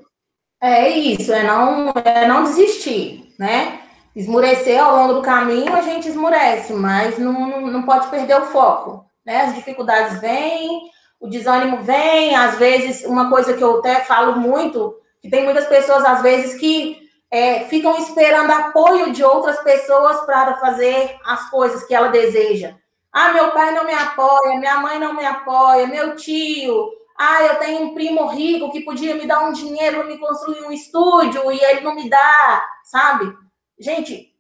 [0.61, 3.81] É isso, é não, é não desistir, né?
[4.15, 9.07] Esmurecer ao longo do caminho, a gente esmurece, mas não, não pode perder o foco,
[9.25, 9.43] né?
[9.43, 10.83] As dificuldades vêm,
[11.21, 15.67] o desânimo vem, às vezes, uma coisa que eu até falo muito, que tem muitas
[15.67, 21.85] pessoas, às vezes, que é, ficam esperando apoio de outras pessoas para fazer as coisas
[21.85, 22.75] que ela deseja.
[23.13, 27.57] Ah, meu pai não me apoia, minha mãe não me apoia, meu tio, ah, eu
[27.57, 31.51] tenho um primo rico que podia me dar um dinheiro para me construir um estúdio
[31.53, 33.33] e ele não me dá, sabe?
[33.79, 34.33] Gente,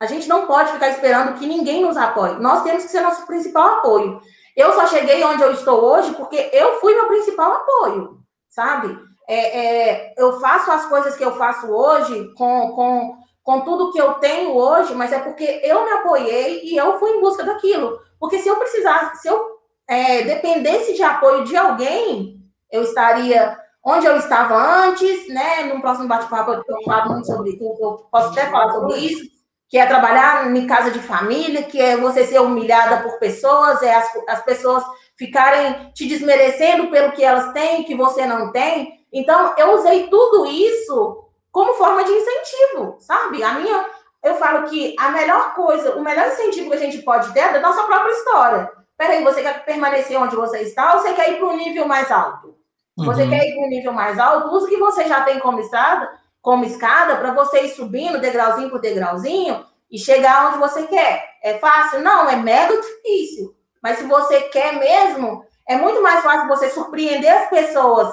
[0.00, 2.34] a gente não pode ficar esperando que ninguém nos apoie.
[2.34, 4.20] Nós temos que ser nosso principal apoio.
[4.56, 8.18] Eu só cheguei onde eu estou hoje porque eu fui meu principal apoio,
[8.48, 8.96] sabe?
[9.26, 13.98] É, é, eu faço as coisas que eu faço hoje com, com, com tudo que
[13.98, 17.98] eu tenho hoje, mas é porque eu me apoiei e eu fui em busca daquilo.
[18.20, 19.53] Porque se eu precisasse, se eu
[19.88, 25.64] é, dependesse de apoio de alguém, eu estaria onde eu estava antes, né?
[25.64, 29.34] No próximo bate-papo eu falo muito sobre isso, eu posso até falar sobre isso.
[29.68, 33.94] que é trabalhar em casa de família, que é você ser humilhada por pessoas, é
[33.94, 34.84] as, as pessoas
[35.16, 39.04] ficarem te desmerecendo pelo que elas têm, que você não tem.
[39.12, 43.42] Então, eu usei tudo isso como forma de incentivo, sabe?
[43.42, 43.86] A minha,
[44.22, 47.52] eu falo que a melhor coisa, o melhor incentivo que a gente pode ter é
[47.52, 48.70] da nossa própria história.
[48.96, 52.10] Peraí, você quer permanecer onde você está ou você quer ir para um nível mais
[52.10, 52.56] alto?
[52.96, 53.04] Uhum.
[53.06, 54.54] Você quer ir para um nível mais alto?
[54.54, 58.70] Use o que você já tem como escada, como escada para você ir subindo degrauzinho
[58.70, 61.24] por degrauzinho e chegar onde você quer.
[61.42, 62.00] É fácil?
[62.00, 63.54] Não, é mega difícil.
[63.82, 68.08] Mas se você quer mesmo, é muito mais fácil você surpreender as pessoas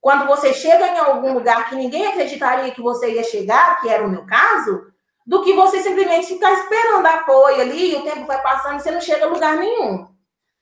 [0.00, 4.04] quando você chega em algum lugar que ninguém acreditaria que você ia chegar, que era
[4.04, 4.92] o meu caso,
[5.26, 8.90] do que você simplesmente ficar esperando apoio ali, e o tempo vai passando e você
[8.90, 10.13] não chega a lugar nenhum.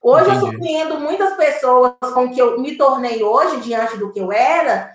[0.02, 0.44] Hoje Entendi.
[0.44, 4.92] eu surpreendo muitas pessoas com que eu me tornei hoje, diante do que eu era,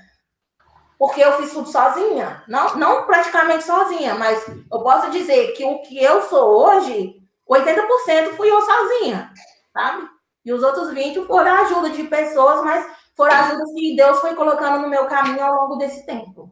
[1.00, 2.44] porque eu fiz tudo sozinha.
[2.48, 7.16] Não, não praticamente sozinha, mas eu posso dizer que o que eu sou hoje,
[7.50, 9.32] 80% fui eu sozinha,
[9.72, 10.10] sabe?
[10.44, 12.86] E os outros 20% foram a ajuda de pessoas, mas
[13.16, 16.52] foram a ajuda que Deus foi colocando no meu caminho ao longo desse tempo.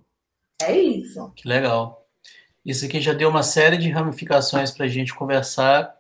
[0.62, 1.32] É isso.
[1.36, 2.06] Que legal.
[2.66, 5.95] Isso aqui já deu uma série de ramificações para a gente conversar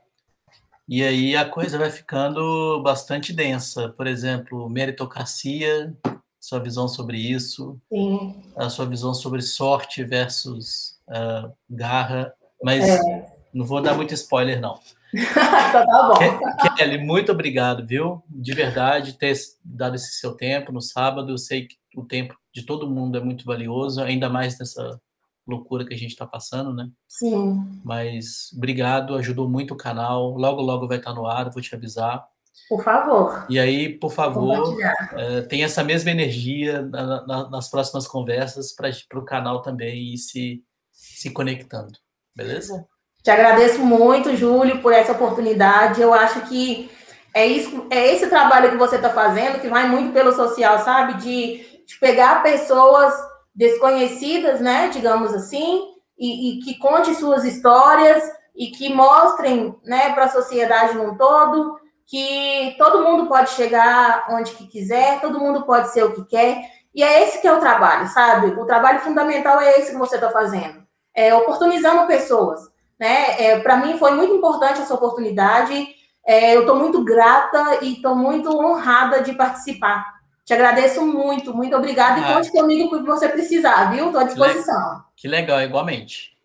[0.87, 3.89] e aí a coisa vai ficando bastante densa.
[3.89, 5.95] Por exemplo, meritocracia,
[6.39, 8.43] sua visão sobre isso, Sim.
[8.55, 12.31] a sua visão sobre sorte versus uh, garra,
[12.63, 13.35] mas é.
[13.51, 14.79] não vou dar muito spoiler, não.
[15.11, 15.33] Então
[15.85, 16.75] tá bom.
[16.75, 18.23] Kelly, muito obrigado, viu?
[18.29, 21.31] De verdade, ter dado esse seu tempo no sábado.
[21.31, 25.01] Eu sei que o tempo de todo mundo é muito valioso, ainda mais nessa
[25.47, 26.89] loucura que a gente está passando, né?
[27.07, 27.79] Sim.
[27.83, 30.31] Mas obrigado, ajudou muito o canal.
[30.31, 32.25] Logo, logo vai estar no ar, vou te avisar.
[32.67, 33.45] Por favor.
[33.49, 34.75] E aí, por favor,
[35.13, 40.17] é, tenha essa mesma energia na, na, nas próximas conversas para o canal também ir
[40.17, 41.93] se, se conectando.
[42.35, 42.85] Beleza?
[43.23, 46.01] Te agradeço muito, Júlio, por essa oportunidade.
[46.01, 46.89] Eu acho que
[47.33, 51.21] é, isso, é esse trabalho que você está fazendo, que vai muito pelo social, sabe?
[51.21, 53.13] De, de pegar pessoas
[53.55, 55.83] desconhecidas, né, digamos assim,
[56.17, 58.23] e, e que conte suas histórias
[58.55, 64.51] e que mostrem, né, para a sociedade num todo que todo mundo pode chegar onde
[64.51, 66.61] que quiser, todo mundo pode ser o que quer,
[66.93, 68.47] e é esse que é o trabalho, sabe?
[68.59, 70.83] O trabalho fundamental é esse que você está fazendo,
[71.13, 72.61] é oportunizando pessoas,
[72.99, 73.43] né?
[73.43, 75.87] É, para mim foi muito importante essa oportunidade,
[76.25, 80.14] é, eu estou muito grata e estou muito honrada de participar.
[80.45, 82.19] Te agradeço muito, muito obrigada.
[82.19, 82.35] E ah.
[82.35, 84.05] conte comigo o que você precisar, viu?
[84.05, 85.03] Estou à disposição.
[85.15, 86.37] Que legal, igualmente.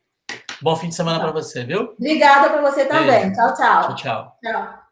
[0.63, 1.95] Bom fim de semana para você, viu?
[1.99, 3.33] Obrigada para você também.
[3.33, 3.83] Tchau, tchau.
[3.83, 4.37] Tchau, tchau.
[4.43, 4.90] Tchau.